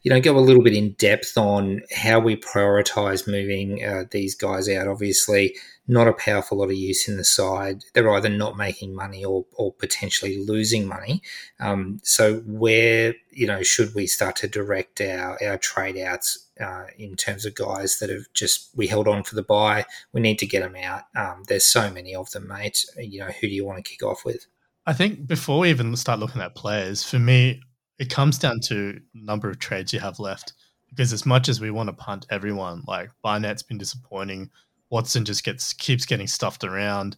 [0.05, 4.37] you know, go a little bit in depth on how we prioritise moving uh, these
[4.37, 4.87] guys out.
[4.87, 5.57] Obviously,
[5.89, 7.83] not a powerful lot of use in the side.
[7.95, 11.23] They're either not making money or, or potentially losing money.
[11.59, 16.85] Um, so where, you know, should we start to direct our, our trade outs uh,
[16.99, 19.85] in terms of guys that have just we held on for the buy.
[20.13, 21.05] We need to get them out.
[21.17, 22.85] Um, there's so many of them, mate.
[22.97, 24.47] You know, who do you want to kick off with?
[24.87, 27.61] I think before we even start looking at players, for me,
[27.99, 30.55] it comes down to number of trades you have left.
[30.89, 34.51] Because as much as we want to punt everyone, like Barnett's been disappointing,
[34.91, 37.17] Watson just gets keeps getting stuffed around.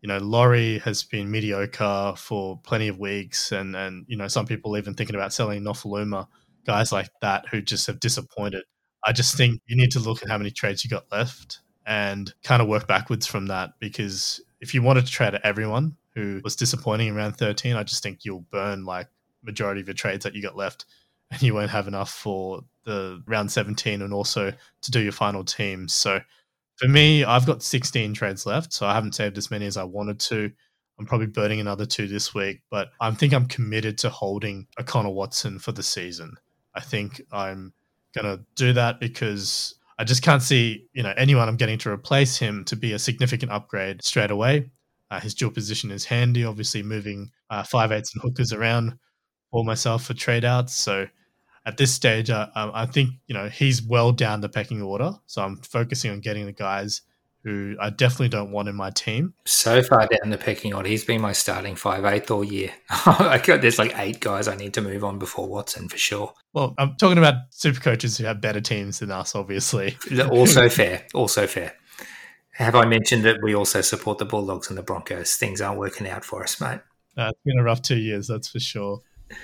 [0.00, 4.46] You know, Laurie has been mediocre for plenty of weeks, and and you know some
[4.46, 6.26] people even thinking about selling Nofoaluma,
[6.66, 8.64] guys like that who just have disappointed.
[9.04, 9.38] I just hmm.
[9.38, 12.68] think you need to look at how many trades you got left and kind of
[12.68, 17.14] work backwards from that because if you wanted to trade everyone who was disappointing in
[17.14, 19.08] round 13, I just think you'll burn like
[19.42, 20.86] majority of your trades that you got left
[21.30, 24.52] and you won't have enough for the round 17 and also
[24.82, 25.88] to do your final team.
[25.88, 26.20] So
[26.76, 29.84] for me, I've got 16 trades left, so I haven't saved as many as I
[29.84, 30.50] wanted to.
[30.98, 34.84] I'm probably burning another two this week, but I think I'm committed to holding a
[34.84, 36.34] Connor Watson for the season.
[36.74, 37.72] I think I'm
[38.14, 41.90] going to do that because I just can't see you know anyone I'm getting to
[41.90, 44.70] replace him to be a significant upgrade straight away.
[45.10, 48.96] Uh, his dual position is handy, obviously moving uh, five eights and hookers around
[49.50, 50.74] for myself for trade outs.
[50.74, 51.06] So
[51.66, 55.12] at this stage, I, I think you know he's well down the pecking order.
[55.26, 57.02] So I'm focusing on getting the guys
[57.44, 59.34] who I definitely don't want in my team.
[59.44, 62.72] So far down the pecking order, he's been my starting five eighth all year.
[62.90, 66.32] I got there's like eight guys I need to move on before Watson for sure.
[66.54, 69.96] Well, I'm talking about super coaches who have better teams than us, obviously.
[70.30, 71.06] also fair.
[71.14, 71.74] Also fair.
[72.52, 75.34] Have I mentioned that we also support the Bulldogs and the Broncos?
[75.34, 76.80] Things aren't working out for us, mate.
[77.16, 79.00] Uh, it's been a rough two years, that's for sure.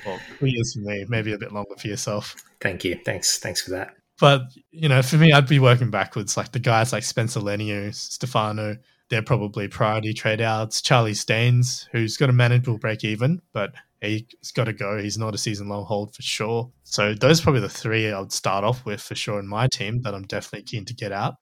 [0.07, 2.34] Well, two years for me, maybe a bit longer for yourself.
[2.61, 2.99] Thank you.
[3.05, 3.38] Thanks.
[3.38, 3.95] Thanks for that.
[4.20, 6.36] but you know, for me, I'd be working backwards.
[6.36, 8.76] Like the guys like Spencer Leniu, Stefano,
[9.09, 10.80] they're probably priority trade outs.
[10.82, 14.99] Charlie Staines, who's got a manageable break even, but he's got to go.
[14.99, 16.70] He's not a season long hold for sure.
[16.84, 19.66] So those are probably the three I would start off with for sure in my
[19.68, 21.34] team that I'm definitely keen to get out.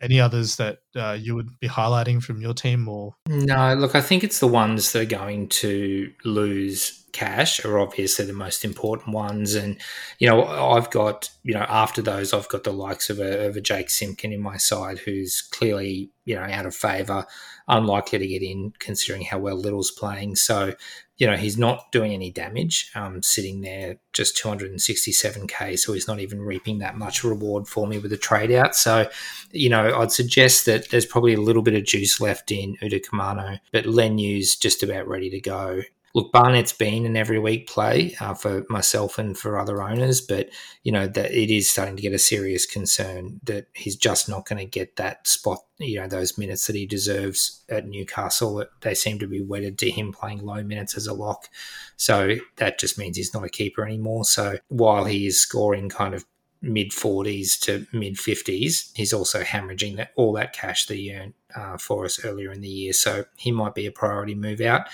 [0.00, 3.14] Any others that uh, you would be highlighting from your team or?
[3.28, 8.26] No, look, I think it's the ones that are going to lose cash are obviously
[8.26, 9.54] the most important ones.
[9.54, 9.80] And,
[10.18, 13.56] you know, I've got, you know, after those, I've got the likes of a, of
[13.56, 17.26] a Jake Simpkin in my side who's clearly, you know, out of favour,
[17.68, 20.36] unlikely to get in considering how well Liddle's playing.
[20.36, 20.74] So,
[21.16, 25.78] you know, he's not doing any damage, um, sitting there just 267k.
[25.78, 28.76] So he's not even reaping that much reward for me with a trade out.
[28.76, 29.08] So,
[29.50, 33.58] you know, I'd suggest that there's probably a little bit of juice left in Utoikamanu,
[33.72, 35.82] but Leniu's just about ready to go
[36.16, 40.48] look, Barnett's been an every week play uh, for myself and for other owners, but
[40.82, 44.48] you know that it is starting to get a serious concern that he's just not
[44.48, 48.64] going to get that spot, you know, those minutes that he deserves at Newcastle.
[48.80, 51.50] They seem to be wedded to him playing low minutes as a lock,
[51.98, 54.24] so that just means he's not a keeper anymore.
[54.24, 56.24] So while he is scoring kind of
[56.62, 61.34] mid 40s to mid 50s, he's also hemorrhaging that all that cash that he earned
[61.54, 62.94] uh, for us earlier in the year.
[62.94, 64.86] So he might be a priority move out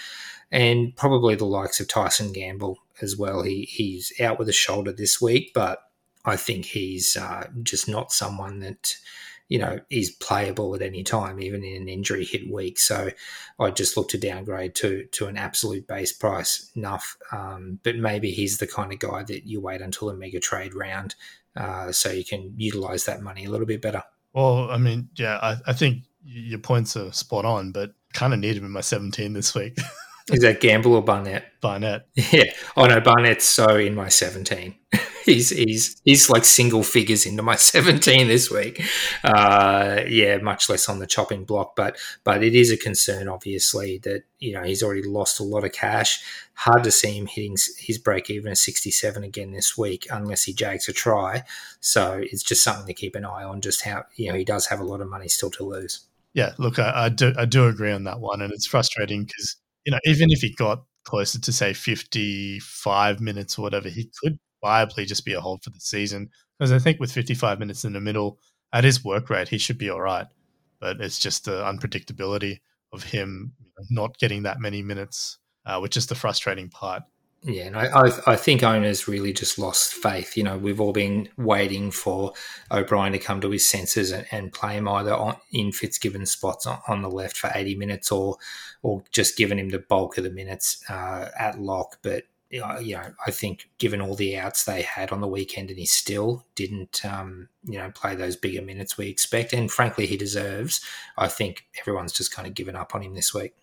[0.53, 3.43] and probably the likes of Tyson Gamble as well.
[3.43, 5.83] He he's out with a shoulder this week, but
[6.25, 8.95] I think he's uh, just not someone that
[9.49, 12.79] you know is playable at any time, even in an injury hit week.
[12.79, 13.11] So
[13.59, 17.17] I just look to downgrade to to an absolute base price enough.
[17.33, 20.75] Um, but maybe he's the kind of guy that you wait until a mega trade
[20.75, 21.15] round,
[21.57, 24.05] uh, so you can utilize that money a little bit better.
[24.35, 28.39] Well, I mean, yeah, I, I think your points are spot on, but kind of
[28.39, 29.79] need him in my 17 this week.
[30.31, 31.45] Is that Gamble or Barnett?
[31.61, 32.07] Barnett.
[32.33, 32.45] Yeah.
[32.77, 34.77] Oh no, Barnett's so in my seventeen.
[35.25, 38.83] he's he's he's like single figures into my seventeen this week.
[39.25, 43.99] Uh, yeah, much less on the chopping block, but but it is a concern, obviously,
[43.99, 46.23] that you know he's already lost a lot of cash.
[46.55, 50.45] Hard to see him hitting his break even at sixty seven again this week, unless
[50.45, 51.45] he jags a try.
[51.81, 53.61] So it's just something to keep an eye on.
[53.61, 56.07] Just how you know he does have a lot of money still to lose.
[56.35, 59.57] Yeah, look, I, I do I do agree on that one, and it's frustrating because
[59.85, 64.39] you know, even if he got closer to say 55 minutes or whatever, he could
[64.65, 66.31] viably just be a hold for the season.
[66.59, 68.39] Because I think with 55 minutes in the middle
[68.73, 70.27] at his work rate, he should be all right.
[70.81, 72.59] But it's just the unpredictability
[72.93, 73.53] of him
[73.91, 77.03] not getting that many minutes, uh, which is the frustrating part.
[77.45, 80.37] Yeah, and I, I, think owners really just lost faith.
[80.37, 82.35] You know, we've all been waiting for
[82.71, 86.67] O'Brien to come to his senses and, and play him either on, in Fitzgibbon spots
[86.67, 88.37] on, on, the left for 80 minutes or
[88.83, 91.99] or just giving him the bulk of the minutes uh, at lock.
[92.03, 95.79] But, you know, I think given all the outs they had on the weekend and
[95.81, 99.53] he still didn't, um, you know, play those bigger minutes we expect.
[99.53, 100.81] And frankly, he deserves.
[101.17, 103.55] I think everyone's just kind of given up on him this week.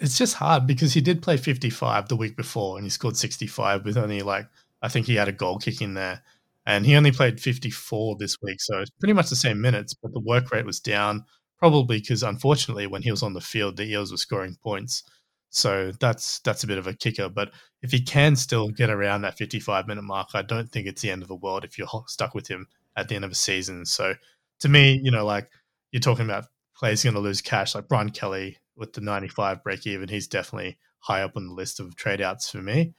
[0.00, 3.84] It's just hard because he did play 55 the week before and he scored 65
[3.84, 4.48] with only like,
[4.82, 6.22] I think he had a goal kick in there.
[6.64, 8.60] And he only played 54 this week.
[8.60, 11.24] So it's pretty much the same minutes, but the work rate was down,
[11.58, 15.04] probably because unfortunately when he was on the field, the Eels were scoring points.
[15.50, 17.28] So that's that's a bit of a kicker.
[17.28, 17.52] But
[17.82, 21.10] if he can still get around that 55 minute mark, I don't think it's the
[21.10, 22.66] end of the world if you're stuck with him
[22.96, 23.86] at the end of a season.
[23.86, 24.14] So
[24.60, 25.48] to me, you know, like
[25.92, 26.46] you're talking about
[26.76, 30.78] players going to lose cash, like Brian Kelly, with the 95 break even, he's definitely
[30.98, 32.94] high up on the list of trade outs for me.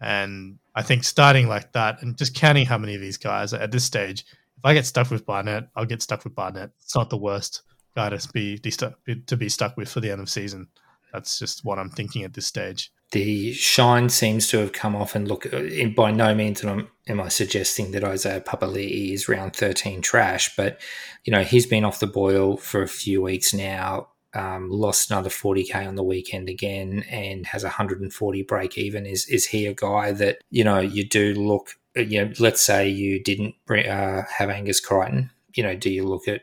[0.00, 3.70] And I think starting like that and just counting how many of these guys at
[3.70, 4.24] this stage,
[4.56, 6.70] if I get stuck with Barnett, I'll get stuck with Barnett.
[6.80, 7.62] It's not the worst
[7.94, 10.68] guy to be, to be stuck with for the end of season.
[11.12, 12.90] That's just what I'm thinking at this stage.
[13.12, 15.46] The shine seems to have come off, and look,
[15.94, 20.80] by no means am I suggesting that Isaiah Papali'i is round 13 trash, but
[21.24, 25.30] you know he's been off the boil for a few weeks now um, lost another
[25.30, 30.12] 40k on the weekend again and has 140 break even is is he a guy
[30.12, 34.80] that you know you do look you know let's say you didn't uh, have Angus
[34.80, 36.42] Crichton you know do you look at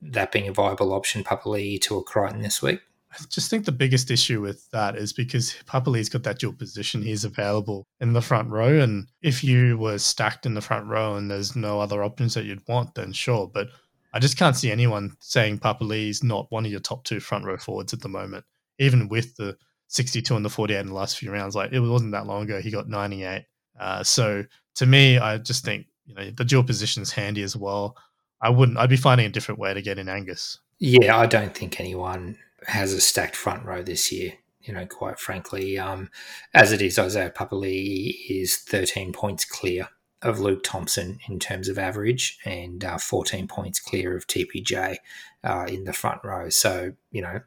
[0.00, 2.80] that being a viable option Papali'i to a Crichton this week
[3.12, 7.02] I just think the biggest issue with that is because Papali's got that dual position.
[7.02, 8.80] He's available in the front row.
[8.80, 12.46] And if you were stacked in the front row and there's no other options that
[12.46, 13.50] you'd want, then sure.
[13.52, 13.68] But
[14.12, 17.44] I just can't see anyone saying Papali'i is not one of your top two front
[17.44, 18.44] row forwards at the moment,
[18.78, 19.56] even with the
[19.88, 21.54] 62 and the 48 in the last few rounds.
[21.54, 23.44] Like it wasn't that long ago, he got 98.
[23.78, 24.44] Uh, so
[24.76, 27.96] to me, I just think you know the dual position is handy as well.
[28.40, 28.78] I wouldn't.
[28.78, 30.58] I'd be finding a different way to get in Angus.
[30.78, 34.32] Yeah, I don't think anyone has a stacked front row this year.
[34.62, 36.10] You know, quite frankly, um,
[36.54, 39.88] as it is, Isaiah Papali is 13 points clear
[40.22, 44.96] of Luke Thompson in terms of average and uh, 14 points clear of TPJ
[45.44, 46.48] uh, in the front row.
[46.48, 47.40] So, you know,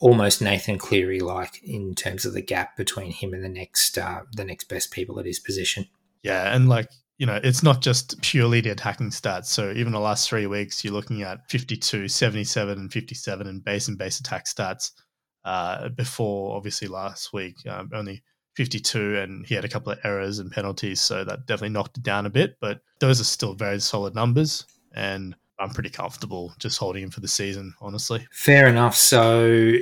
[0.00, 4.22] almost Nathan Cleary like in terms of the gap between him and the next uh,
[4.32, 5.86] the next best people at his position.
[6.22, 9.46] Yeah, and like you know, it's not just purely the attacking stats.
[9.46, 13.86] So even the last three weeks, you're looking at 52, 77, and 57 in base
[13.86, 14.90] and base attack stats.
[15.44, 18.22] Uh, before obviously last week, um, only
[18.54, 22.02] 52, and he had a couple of errors and penalties, so that definitely knocked it
[22.02, 22.56] down a bit.
[22.60, 27.20] But those are still very solid numbers, and I'm pretty comfortable just holding him for
[27.20, 28.26] the season, honestly.
[28.32, 28.96] Fair enough.
[28.96, 29.72] So,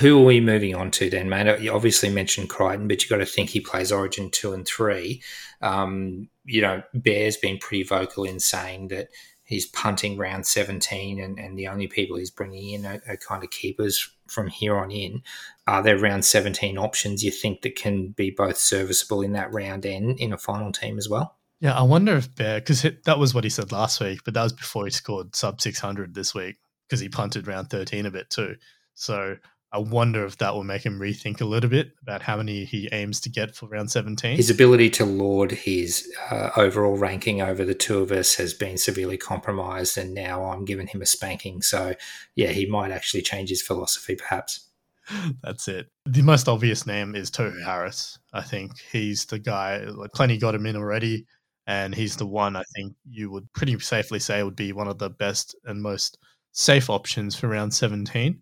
[0.00, 1.60] who are we moving on to then, mate?
[1.60, 5.22] You obviously mentioned Crichton, but you've got to think he plays Origin 2 and 3.
[5.62, 9.08] Um, you know, Bear's been pretty vocal in saying that
[9.44, 13.44] he's punting round 17 and, and the only people he's bringing in are, are, kind
[13.44, 15.22] of keepers from here on in
[15.66, 19.84] are there round 17 options you think that can be both serviceable in that round
[19.84, 21.36] and in a final team as well?
[21.60, 24.42] Yeah i wonder if bear because that was what he said last week but that
[24.42, 26.56] was before he scored sub 600 this week
[26.88, 28.56] because he punted round 13 a bit too.
[28.94, 29.36] So
[29.72, 32.88] I wonder if that will make him rethink a little bit about how many he
[32.92, 34.36] aims to get for round 17.
[34.36, 38.78] His ability to lord his uh, overall ranking over the two of us has been
[38.78, 41.62] severely compromised, and now I'm giving him a spanking.
[41.62, 41.94] So,
[42.36, 44.68] yeah, he might actually change his philosophy, perhaps.
[45.42, 45.88] That's it.
[46.04, 48.18] The most obvious name is Tohu Harris.
[48.32, 51.26] I think he's the guy, like, plenty got him in already,
[51.66, 54.98] and he's the one I think you would pretty safely say would be one of
[54.98, 56.18] the best and most
[56.52, 58.40] safe options for round 17.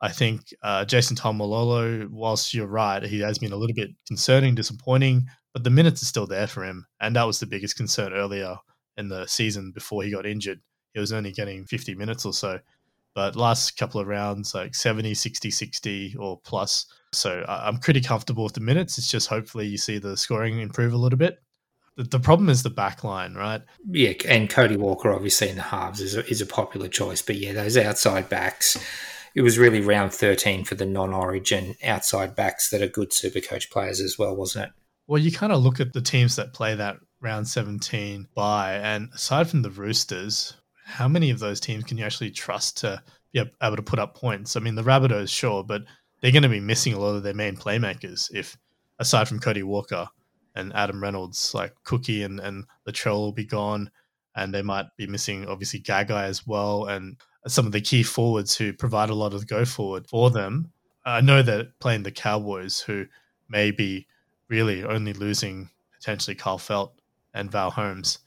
[0.00, 4.54] I think uh, Jason Taumalolo, whilst you're right, he has been a little bit concerning,
[4.54, 6.86] disappointing, but the minutes are still there for him.
[7.00, 8.56] And that was the biggest concern earlier
[8.96, 10.60] in the season before he got injured.
[10.92, 12.60] He was only getting 50 minutes or so.
[13.14, 16.86] But last couple of rounds, like 70, 60, 60 or plus.
[17.12, 18.98] So I'm pretty comfortable with the minutes.
[18.98, 21.38] It's just hopefully you see the scoring improve a little bit.
[21.96, 23.62] The, the problem is the back line, right?
[23.88, 27.22] Yeah, and Cody Walker obviously in the halves is a, is a popular choice.
[27.22, 28.76] But yeah, those outside backs
[29.34, 33.70] it was really round 13 for the non-origin outside backs that are good super coach
[33.70, 34.72] players as well, wasn't it?
[35.06, 39.10] Well, you kind of look at the teams that play that round 17 by, and
[39.14, 40.54] aside from the Roosters,
[40.84, 44.14] how many of those teams can you actually trust to be able to put up
[44.14, 44.56] points?
[44.56, 45.82] I mean, the Rabbitohs, sure, but
[46.20, 48.56] they're going to be missing a lot of their main playmakers if,
[48.98, 50.06] aside from Cody Walker
[50.54, 53.90] and Adam Reynolds, like Cookie and, and Latrell will be gone,
[54.36, 57.16] and they might be missing, obviously, Gagai as well, and
[57.46, 60.70] some of the key forwards who provide a lot of the go forward for them.
[61.04, 63.06] I know that playing the Cowboys, who
[63.48, 64.06] may be
[64.48, 66.92] really only losing potentially Kyle Feldt
[67.34, 68.18] and Val Holmes,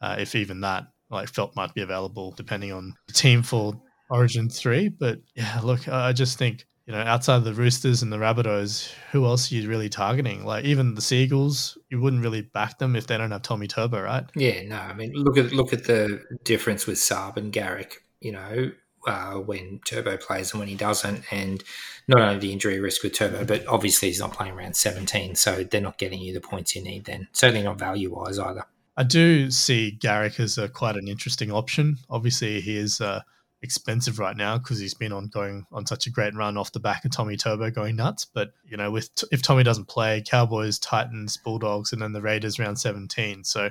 [0.00, 4.48] uh, if even that, like Feldt might be available depending on the team for Origin
[4.48, 4.88] 3.
[4.88, 8.92] But yeah, look, I just think, you know, outside of the Roosters and the Rabbitohs,
[9.10, 10.44] who else are you really targeting?
[10.44, 14.00] Like even the Seagulls, you wouldn't really back them if they don't have Tommy Turbo,
[14.00, 14.24] right?
[14.36, 14.76] Yeah, no.
[14.76, 18.72] I mean, look at look at the difference with Saab and Garrick you know,
[19.06, 21.64] uh, when Turbo plays and when he doesn't, and
[22.06, 25.64] not only the injury risk with Turbo, but obviously he's not playing around 17, so
[25.64, 27.28] they're not getting you the points you need then.
[27.32, 28.64] Certainly not value wise either.
[28.96, 31.96] I do see Garrick as a, quite an interesting option.
[32.10, 33.22] Obviously, he is uh,
[33.62, 36.80] expensive right now because he's been on going on such a great run off the
[36.80, 38.24] back of Tommy Turbo going nuts.
[38.24, 42.58] But you know, with if Tommy doesn't play, Cowboys, Titans, Bulldogs, and then the Raiders
[42.58, 43.44] round 17.
[43.44, 43.70] So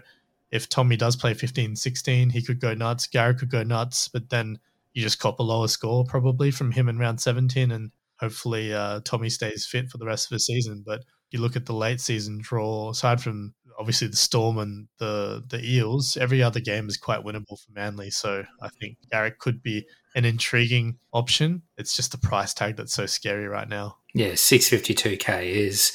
[0.52, 3.08] if Tommy does play 15 16, he could go nuts.
[3.08, 4.60] Garrick could go nuts, but then
[4.94, 9.02] you just cop a lower score probably from him in round 17, and hopefully uh,
[9.04, 10.84] Tommy stays fit for the rest of the season.
[10.86, 15.44] But you look at the late season draw, aside from obviously the Storm and the,
[15.48, 18.10] the Eels, every other game is quite winnable for Manly.
[18.10, 19.86] So I think Garrick could be
[20.16, 21.62] an intriguing option.
[21.78, 23.98] It's just the price tag that's so scary right now.
[24.14, 25.94] Yeah, 652k is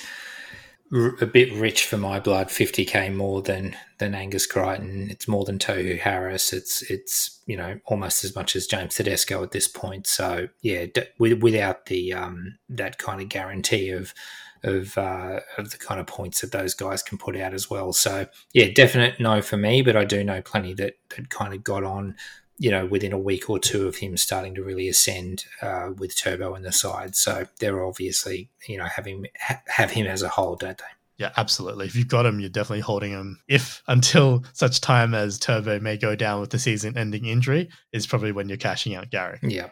[0.93, 2.51] a bit rich for my blood.
[2.51, 5.09] Fifty k more than than Angus Crichton.
[5.11, 6.53] It's more than Tohu Harris.
[6.53, 10.07] It's it's you know almost as much as James Tedesco at this point.
[10.07, 14.15] So yeah, d- without the um, that kind of guarantee of
[14.63, 17.93] of uh, of the kind of points that those guys can put out as well.
[17.93, 19.83] So yeah, definite no for me.
[19.83, 22.17] But I do know plenty that that kind of got on
[22.59, 26.17] you know, within a week or two of him starting to really ascend uh, with
[26.17, 27.17] Turbo in the side.
[27.17, 30.85] So they're obviously, you know, having ha- have him as a whole, don't they?
[31.17, 31.87] Yeah, absolutely.
[31.87, 33.41] If you've got him, you're definitely holding him.
[33.47, 38.33] If until such time as Turbo may go down with the season-ending injury, is probably
[38.33, 39.41] when you're cashing out Garrick.
[39.43, 39.71] Yeah,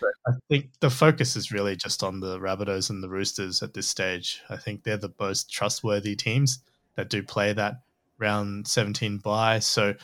[0.00, 3.74] but I think the focus is really just on the Rabbitohs and the Roosters at
[3.74, 4.40] this stage.
[4.48, 6.60] I think they're the most trustworthy teams
[6.94, 7.80] that do play that
[8.18, 9.58] round 17 bye.
[9.58, 9.94] So,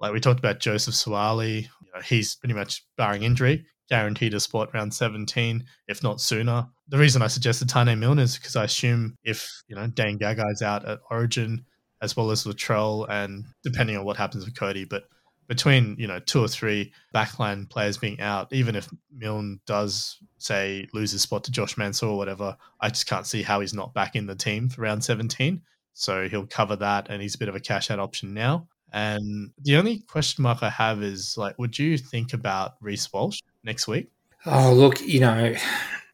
[0.00, 1.68] like we talked about Joseph know,
[2.02, 6.66] he's pretty much barring injury, guaranteed a spot round 17, if not sooner.
[6.88, 10.62] The reason I suggested Taane Milne is because I assume if, you know, Dane Gagai's
[10.62, 11.64] out at Origin
[12.00, 14.84] as well as Latrell, and depending on what happens with Cody.
[14.84, 15.04] But
[15.48, 20.86] between you know two or three backline players being out, even if Milne does say
[20.92, 23.94] lose his spot to Josh Mansour or whatever, I just can't see how he's not
[23.94, 25.62] back in the team for round 17.
[25.94, 28.68] So he'll cover that, and he's a bit of a cash out option now.
[28.92, 33.40] And the only question mark I have is like, would you think about Reece Walsh
[33.62, 34.10] next week?
[34.46, 35.54] Oh, look, you know,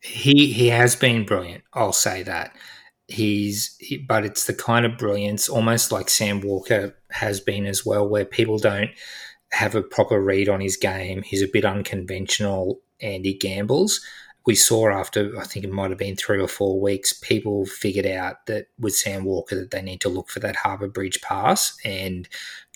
[0.01, 1.63] he he has been brilliant.
[1.73, 2.57] I'll say that
[3.07, 7.85] he's, he, but it's the kind of brilliance, almost like Sam Walker has been as
[7.87, 8.91] well, where people don't
[9.53, 11.23] have a proper read on his game.
[11.23, 14.01] He's a bit unconventional and he gambles.
[14.47, 18.07] We saw after I think it might have been three or four weeks, people figured
[18.07, 21.77] out that with Sam Walker that they need to look for that Harbour Bridge pass,
[21.85, 22.29] and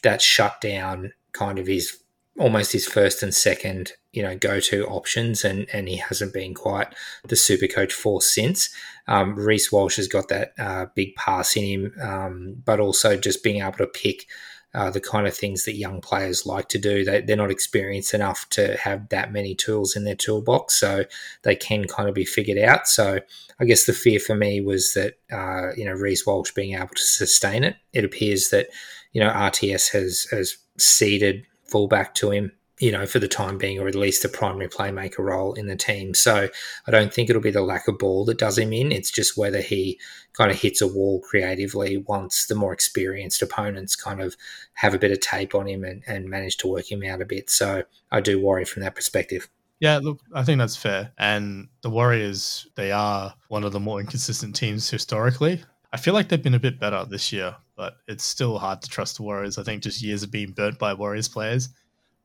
[0.02, 1.98] that shut down kind of his
[2.38, 6.54] almost his first and second, you know, go to options, and and he hasn't been
[6.54, 6.88] quite
[7.26, 8.70] the super coach for since.
[9.06, 13.42] Um, Reece Walsh has got that uh, big pass in him, um, but also just
[13.42, 14.26] being able to pick
[14.74, 17.04] uh, the kind of things that young players like to do.
[17.04, 21.04] They, they're not experienced enough to have that many tools in their toolbox, so
[21.42, 22.86] they can kind of be figured out.
[22.86, 23.20] So
[23.58, 26.88] I guess the fear for me was that uh, you know Reece Walsh being able
[26.88, 27.76] to sustain it.
[27.92, 28.68] It appears that
[29.12, 33.78] you know RTS has has ceded fullback to him you know, for the time being,
[33.78, 36.14] or at least a primary playmaker role in the team.
[36.14, 36.48] So
[36.86, 38.92] I don't think it'll be the lack of ball that does him in.
[38.92, 39.98] It's just whether he
[40.32, 44.36] kind of hits a wall creatively once the more experienced opponents kind of
[44.74, 47.26] have a bit of tape on him and, and manage to work him out a
[47.26, 47.50] bit.
[47.50, 47.82] So
[48.12, 49.48] I do worry from that perspective.
[49.80, 51.12] Yeah, look, I think that's fair.
[51.18, 55.62] And the Warriors, they are one of the more inconsistent teams historically.
[55.92, 58.90] I feel like they've been a bit better this year, but it's still hard to
[58.90, 59.58] trust the Warriors.
[59.58, 61.70] I think just years of being burnt by Warriors players.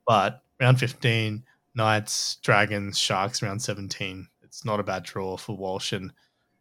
[0.05, 1.43] But round 15,
[1.76, 4.28] Knights, Dragons, Sharks, round 17.
[4.43, 5.93] It's not a bad draw for Walsh.
[5.93, 6.11] And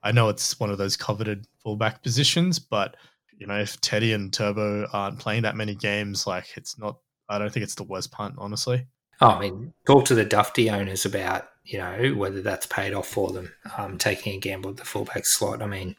[0.03, 2.97] I know it's one of those coveted fullback positions, but
[3.39, 6.99] you know, if Teddy and Turbo aren't playing that many games, like it's not,
[7.29, 8.87] I don't think it's the worst punt, honestly.
[9.21, 13.09] Oh, I mean, talk to the Dufty owners about, you know, whether that's paid off
[13.09, 15.61] for them, um, taking a gamble at the fullback slot.
[15.61, 15.97] I mean,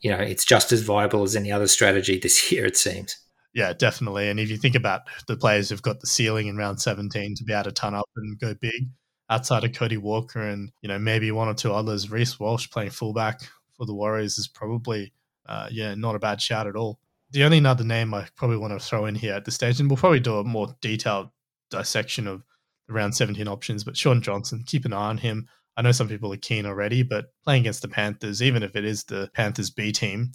[0.00, 3.16] you know, it's just as viable as any other strategy this year, it seems.
[3.54, 4.28] Yeah, definitely.
[4.28, 7.44] And if you think about the players who've got the ceiling in round 17 to
[7.44, 8.88] be able to turn up and go big,
[9.30, 12.90] outside of Cody Walker and you know maybe one or two others, Reece Walsh playing
[12.90, 13.40] fullback
[13.76, 15.12] for the Warriors is probably
[15.46, 16.98] uh, yeah not a bad shout at all.
[17.30, 19.90] The only other name I probably want to throw in here at this stage, and
[19.90, 21.30] we'll probably do a more detailed
[21.70, 22.44] dissection of
[22.86, 25.48] the round 17 options, but Sean Johnson, keep an eye on him.
[25.76, 28.84] I know some people are keen already, but playing against the Panthers, even if it
[28.84, 30.32] is the Panthers B team,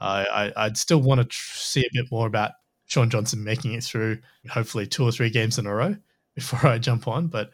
[0.00, 2.52] I, I'd still want to tr- see a bit more about
[2.86, 4.18] Sean Johnson making it through,
[4.48, 5.96] hopefully two or three games in a row
[6.34, 7.26] before I jump on.
[7.26, 7.50] But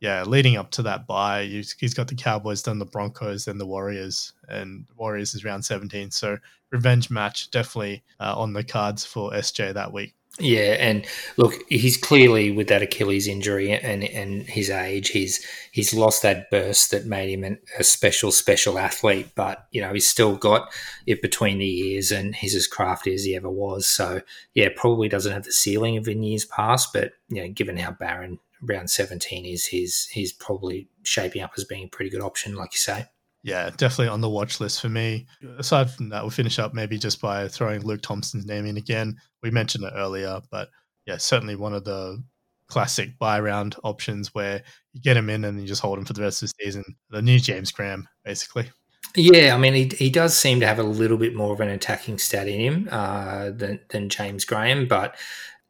[0.00, 3.66] yeah, leading up to that bye, he's got the Cowboys, then the Broncos, then the
[3.66, 6.10] Warriors, and Warriors is round 17.
[6.10, 6.36] So
[6.70, 10.14] revenge match definitely uh, on the cards for SJ that week.
[10.40, 11.06] Yeah, and
[11.36, 16.50] look, he's clearly with that Achilles injury and and his age, he's he's lost that
[16.50, 19.28] burst that made him an, a special special athlete.
[19.36, 20.72] But you know, he's still got
[21.06, 23.86] it between the ears, and he's as crafty as he ever was.
[23.86, 24.22] So
[24.54, 27.92] yeah, probably doesn't have the ceiling of in years past, but you know, given how
[27.92, 32.56] barren round seventeen is, he's he's probably shaping up as being a pretty good option,
[32.56, 33.06] like you say
[33.44, 35.26] yeah, definitely on the watch list for me.
[35.58, 39.18] Aside from that, we'll finish up maybe just by throwing Luke Thompson's name in again.
[39.42, 40.70] We mentioned it earlier, but
[41.06, 42.24] yeah, certainly one of the
[42.68, 44.62] classic bye round options where
[44.94, 46.84] you get him in and you just hold him for the rest of the season.
[47.10, 48.70] The new James Graham, basically.
[49.14, 51.68] Yeah, I mean, he, he does seem to have a little bit more of an
[51.68, 55.16] attacking stat in him uh, than, than James Graham, but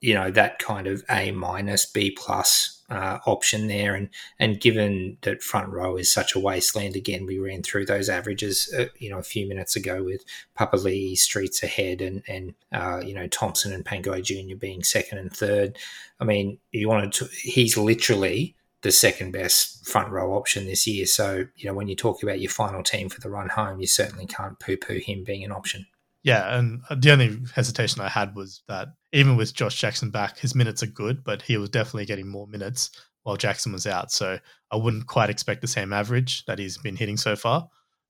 [0.01, 3.95] you know that kind of A minus B plus uh, option there.
[3.95, 8.09] And and given that front row is such a wasteland, again, we ran through those
[8.09, 10.25] averages, uh, you know, a few minutes ago with
[10.59, 15.33] Papali'i streets ahead, and and uh, you know Thompson and Pangai Junior being second and
[15.33, 15.79] third.
[16.21, 17.29] I mean, you wanted to.
[17.43, 21.07] He's literally the second best front row option this year.
[21.07, 23.87] So you know, when you talk about your final team for the run home, you
[23.87, 25.87] certainly can't poo poo him being an option.
[26.25, 30.39] Yeah, and uh, the only hesitation I had was that even with Josh Jackson back,
[30.39, 32.91] his minutes are good, but he was definitely getting more minutes
[33.23, 34.11] while Jackson was out.
[34.11, 34.39] So
[34.71, 37.69] I wouldn't quite expect the same average that he's been hitting so far.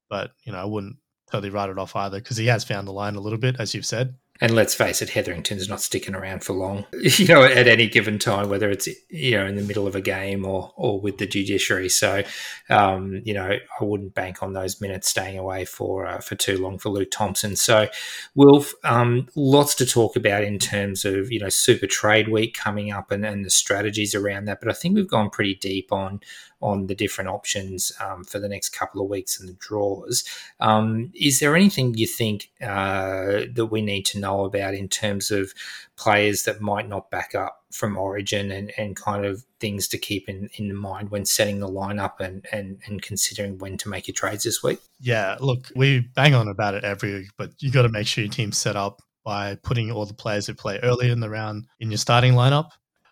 [0.08, 0.96] But, you know, I wouldn't
[1.30, 3.74] totally write it off either because he has found the line a little bit, as
[3.74, 4.14] you've said.
[4.40, 6.86] And let's face it, Hetherington's not sticking around for long.
[7.16, 10.00] You know, at any given time, whether it's you know in the middle of a
[10.00, 11.88] game or or with the judiciary.
[11.88, 12.24] So,
[12.68, 13.50] um, you know,
[13.80, 17.10] I wouldn't bank on those minutes staying away for uh, for too long for Luke
[17.12, 17.54] Thompson.
[17.54, 17.88] So,
[18.34, 22.90] Wilf, um, lots to talk about in terms of you know Super Trade Week coming
[22.90, 24.60] up and, and the strategies around that.
[24.60, 26.20] But I think we've gone pretty deep on
[26.64, 30.24] on the different options um, for the next couple of weeks and the draws.
[30.60, 35.30] Um, is there anything you think uh, that we need to know about in terms
[35.30, 35.52] of
[35.96, 40.26] players that might not back up from Origin and, and kind of things to keep
[40.26, 44.14] in, in mind when setting the lineup and, and, and considering when to make your
[44.14, 44.78] trades this week?
[45.00, 48.24] Yeah, look, we bang on about it every week, but you got to make sure
[48.24, 51.66] your team's set up by putting all the players who play early in the round
[51.78, 52.70] in your starting lineup.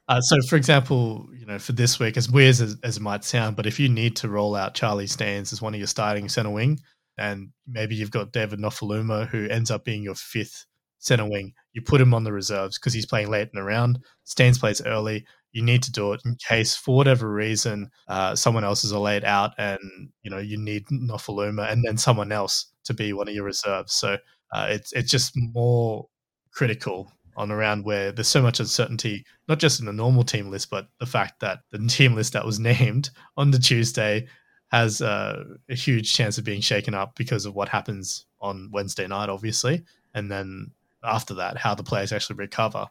[0.09, 3.25] Uh, so, for example, you know, for this week, as weird as, as, it might
[3.25, 6.29] sound, but if you need to roll out Charlie Staines as one of your starting
[6.29, 6.81] center wing,
[7.19, 10.67] and maybe you've got David Nofoaluma who ends up being your fifth
[10.99, 14.01] center wing, you put him on the reserves because he's playing late in the round.
[14.25, 15.25] Staines plays early.
[15.53, 19.25] You need to do it in case, for whatever reason, uh, someone else is laid
[19.25, 19.79] out, and
[20.23, 23.93] you know you need Nofoaluma and then someone else to be one of your reserves.
[23.93, 24.17] So
[24.53, 26.09] uh, it's it's just more
[26.53, 30.51] critical on a round where there's so much uncertainty, not just in the normal team
[30.51, 34.27] list, but the fact that the team list that was named on the Tuesday
[34.71, 39.07] has uh, a huge chance of being shaken up because of what happens on Wednesday
[39.07, 39.83] night, obviously,
[40.15, 40.71] and then
[41.05, 42.87] after that, how the players actually recover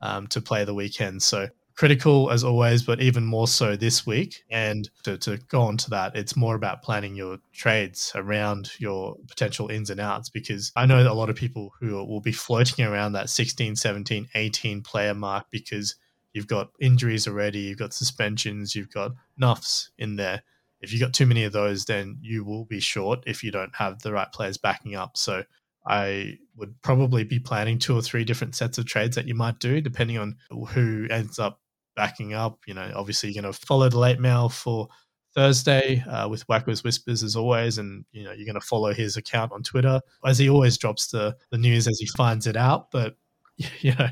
[0.00, 1.22] um, to play the weekend.
[1.22, 4.44] So critical as always, but even more so this week.
[4.50, 9.16] And to, to go on to that, it's more about planning your trades around your
[9.28, 12.84] potential ins and outs because I know a lot of people who will be floating
[12.84, 15.96] around that 16, 17, 18 player mark because
[16.32, 20.42] you've got injuries already, you've got suspensions, you've got nuffs in there.
[20.80, 23.74] If you've got too many of those, then you will be short if you don't
[23.74, 25.16] have the right players backing up.
[25.16, 25.44] So
[25.86, 29.58] I would probably be planning two or three different sets of trades that you might
[29.58, 30.36] do, depending on
[30.70, 31.60] who ends up
[31.96, 32.60] backing up.
[32.66, 34.88] You know, obviously you're going to follow the late mail for
[35.34, 39.16] Thursday uh, with Wacko's Whispers as always, and you know you're going to follow his
[39.16, 42.90] account on Twitter as he always drops the the news as he finds it out.
[42.90, 43.16] But
[43.80, 44.08] you know,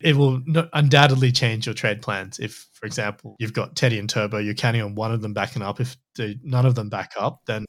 [0.00, 0.42] it will
[0.72, 2.38] undoubtedly change your trade plans.
[2.38, 5.62] If, for example, you've got Teddy and Turbo, you're counting on one of them backing
[5.62, 5.80] up.
[5.80, 7.64] If the, none of them back up, then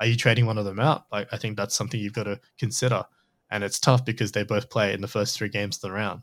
[0.00, 1.04] are you trading one of them out?
[1.12, 3.04] Like, I think that's something you've got to consider.
[3.50, 6.22] And it's tough because they both play in the first three games of the round.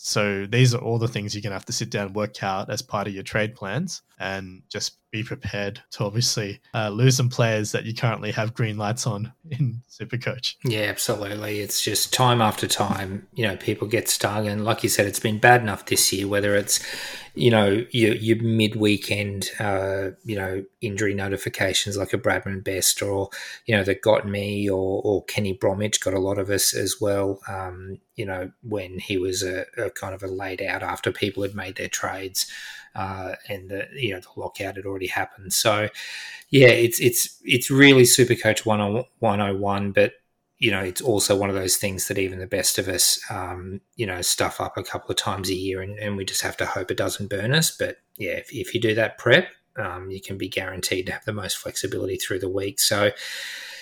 [0.00, 2.40] So these are all the things you're going to have to sit down and work
[2.42, 7.16] out as part of your trade plans and just be prepared to obviously uh, lose
[7.16, 10.56] some players that you currently have green lights on in Supercoach.
[10.64, 11.60] Yeah, absolutely.
[11.60, 14.46] It's just time after time, you know, people get stung.
[14.46, 16.80] And like you said, it's been bad enough this year, whether it's,
[17.34, 23.00] you know, your, your mid weekend, uh, you know, injury notifications like a Bradman Best
[23.00, 23.30] or,
[23.66, 26.96] you know, that got me or, or Kenny Bromwich got a lot of us as
[27.00, 31.10] well, um, you know, when he was a, a kind of a laid out after
[31.12, 32.50] people had made their trades
[32.98, 35.52] uh, and the you know the lockout had already happened.
[35.52, 35.88] So
[36.50, 40.12] yeah, it's it's it's really super coach 101, but
[40.58, 43.80] you know it's also one of those things that even the best of us um,
[43.96, 46.56] you know stuff up a couple of times a year, and, and, we just have
[46.58, 47.70] to hope it doesn't burn us.
[47.70, 51.24] But yeah, if, if you do that prep, um, you can be guaranteed to have
[51.24, 52.80] the most flexibility through the week.
[52.80, 53.12] So.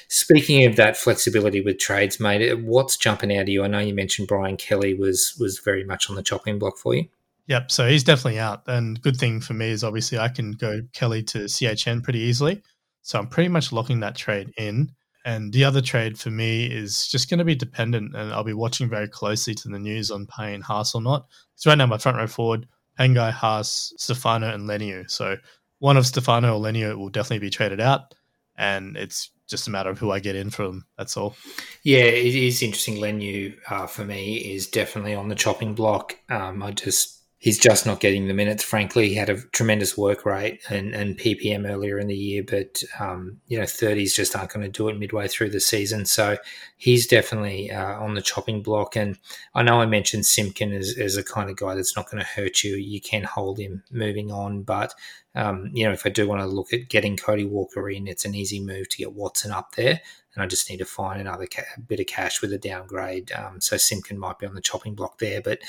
[0.09, 3.65] Speaking of that flexibility with trades, mate, what's jumping out of you?
[3.65, 6.95] I know you mentioned Brian Kelly was was very much on the chopping block for
[6.95, 7.09] you.
[7.49, 7.71] Yep.
[7.71, 8.63] So he's definitely out.
[8.67, 12.63] And good thing for me is obviously I can go Kelly to CHN pretty easily.
[13.03, 14.91] So I'm pretty much locking that trade in.
[15.25, 18.53] And the other trade for me is just going to be dependent, and I'll be
[18.53, 21.27] watching very closely to the news on Payne Haas or not.
[21.53, 25.11] Because right now my front row forward, Pangai, Haas, Stefano, and Leniu.
[25.11, 25.37] So
[25.81, 28.15] one of Stefano or Leniu will definitely be traded out,
[28.57, 30.85] and it's just a matter of who I get in from.
[30.97, 31.35] That's all.
[31.83, 32.99] Yeah, it is interesting.
[32.99, 36.17] Leniu uh, for me is definitely on the chopping block.
[36.29, 38.65] Um, I just he's just not getting the minutes.
[38.65, 42.83] Frankly, he had a tremendous work rate and, and PPM earlier in the year, but
[42.99, 46.07] um, you know, 30s just aren't going to do it midway through the season.
[46.07, 46.39] So
[46.77, 48.97] he's definitely uh, on the chopping block.
[48.97, 49.17] And
[49.55, 52.29] I know I mentioned Simpkin as, as a kind of guy that's not going to
[52.29, 52.75] hurt you.
[52.75, 54.93] You can hold him moving on, but
[55.37, 58.25] um, you know, if I do want to look at getting Cody Walker in, it's
[58.25, 60.01] an easy move to get Watson up there.
[60.35, 63.33] And I just need to find another ca- bit of cash with a downgrade.
[63.33, 65.41] Um, so Simpkin might be on the chopping block there.
[65.41, 65.61] But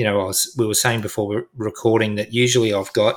[0.00, 3.16] you know, was, we were saying before recording that usually I've got,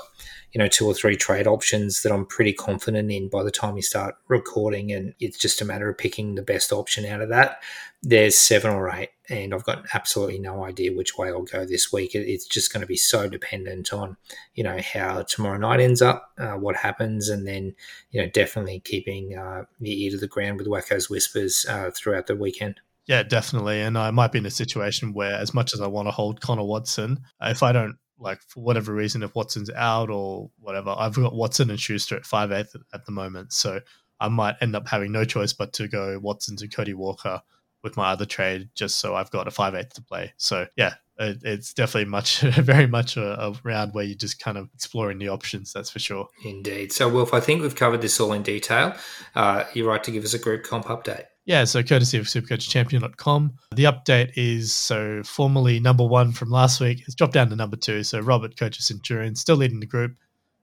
[0.52, 3.78] you know, two or three trade options that I'm pretty confident in by the time
[3.78, 4.92] you start recording.
[4.92, 7.64] And it's just a matter of picking the best option out of that.
[8.02, 11.94] There's seven or eight, and I've got absolutely no idea which way I'll go this
[11.94, 12.16] week.
[12.16, 14.18] It's just going to be so dependent on,
[14.54, 17.76] you know, how tomorrow night ends up, uh, what happens, and then,
[18.12, 22.28] you know, definitely keeping uh, the ear to the ground with Wacko's Whispers uh, throughout
[22.28, 22.82] the weekend.
[23.08, 23.82] Yeah, definitely.
[23.82, 26.42] And I might be in a situation where, as much as I want to hold
[26.42, 31.16] Connor Watson, if I don't like for whatever reason, if Watson's out or whatever, I've
[31.16, 33.82] got Watson and Schuster at five eighth at the moment, so
[34.20, 37.42] I might end up having no choice but to go Watson to Cody Walker
[37.84, 40.34] with my other trade, just so I've got a five eighth to play.
[40.38, 44.58] So yeah, it, it's definitely much, very much a, a, round where you're just kind
[44.58, 45.74] of exploring the options.
[45.74, 46.28] That's for sure.
[46.46, 46.92] Indeed.
[46.92, 48.96] So, Wolf, I think we've covered this all in detail.
[49.36, 51.26] Uh, you're right to give us a group comp update.
[51.46, 53.54] Yeah, so courtesy of supercoachchampion.com.
[53.76, 57.76] The update is so formerly number one from last week has dropped down to number
[57.76, 58.04] two.
[58.04, 60.16] So Robert coach of Centurion, still leading the group.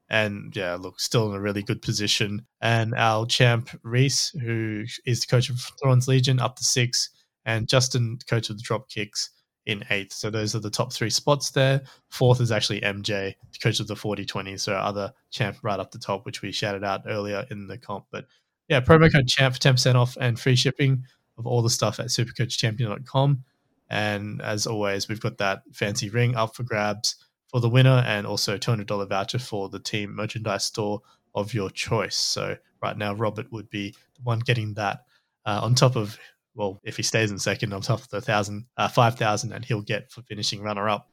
[0.09, 2.47] And yeah, look, still in a really good position.
[2.61, 7.11] And our champ Reese, who is the coach of Thorns Legion, up to six.
[7.44, 9.31] And Justin, coach of the drop kicks,
[9.66, 10.12] in eighth.
[10.12, 11.82] So those are the top three spots there.
[12.09, 14.57] Fourth is actually MJ, coach of the 40 20.
[14.57, 18.07] So other champ right up the top, which we shouted out earlier in the comp.
[18.11, 18.27] But
[18.70, 21.05] yeah, promo code champ for 10% off and free shipping
[21.36, 23.44] of all the stuff at supercoachchampion.com.
[23.90, 27.16] And as always, we've got that fancy ring up for grabs
[27.48, 31.02] for the winner and also $200 voucher for the team merchandise store
[31.34, 32.14] of your choice.
[32.14, 35.05] So right now, Robert would be the one getting that
[35.44, 36.16] uh, on top of
[36.55, 39.64] well, if he stays in second on top of the thousand, uh, five thousand, and
[39.64, 41.09] he'll get for finishing runner up.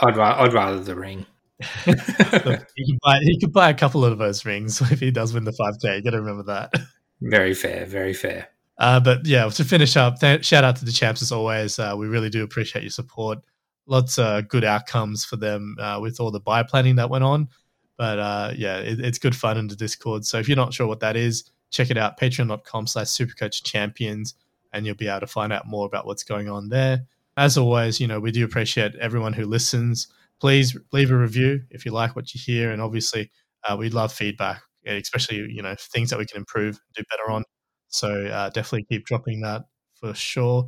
[0.00, 1.24] I'd, I'd rather the ring.
[1.84, 5.44] he can buy he could buy a couple of those rings if he does win
[5.44, 5.96] the five k.
[5.96, 6.72] You got to remember that.
[7.20, 8.48] Very fair, very fair.
[8.78, 11.78] Uh, but yeah, to finish up, th- shout out to the champs as always.
[11.78, 13.38] Uh, we really do appreciate your support.
[13.86, 17.48] Lots of good outcomes for them uh, with all the buy planning that went on.
[17.96, 20.24] But uh, yeah, it, it's good fun in the Discord.
[20.24, 22.18] So if you're not sure what that is, check it out.
[22.18, 24.34] Patreon.com slash Supercoach Champions
[24.72, 27.06] and you'll be able to find out more about what's going on there.
[27.36, 30.08] As always, you know, we do appreciate everyone who listens.
[30.42, 32.72] Please leave a review if you like what you hear.
[32.72, 33.30] And obviously,
[33.62, 37.44] uh, we love feedback, especially, you know, things that we can improve, do better on.
[37.86, 39.62] So uh, definitely keep dropping that
[40.00, 40.66] for sure.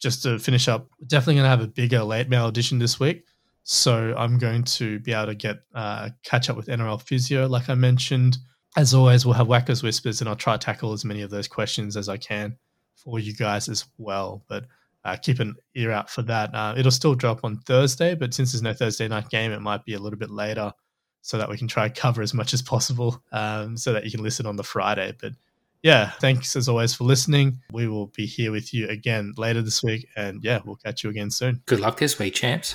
[0.00, 3.22] Just to finish up, definitely going to have a bigger late mail edition this week.
[3.62, 7.68] So I'm going to be able to get uh, catch up with NRL Physio, like
[7.68, 8.38] I mentioned.
[8.76, 11.46] As always, we'll have Wacko's Whispers, and I'll try to tackle as many of those
[11.46, 12.56] questions as I can
[12.96, 14.44] for you guys as well.
[14.48, 14.64] But
[15.04, 16.54] uh, keep an ear out for that.
[16.54, 19.84] Uh, it'll still drop on Thursday, but since there's no Thursday night game, it might
[19.84, 20.72] be a little bit later
[21.22, 24.22] so that we can try cover as much as possible um, so that you can
[24.22, 25.14] listen on the Friday.
[25.20, 25.32] But
[25.82, 27.60] yeah, thanks as always for listening.
[27.72, 30.06] We will be here with you again later this week.
[30.16, 31.62] And yeah, we'll catch you again soon.
[31.66, 32.74] Good luck this week, champs.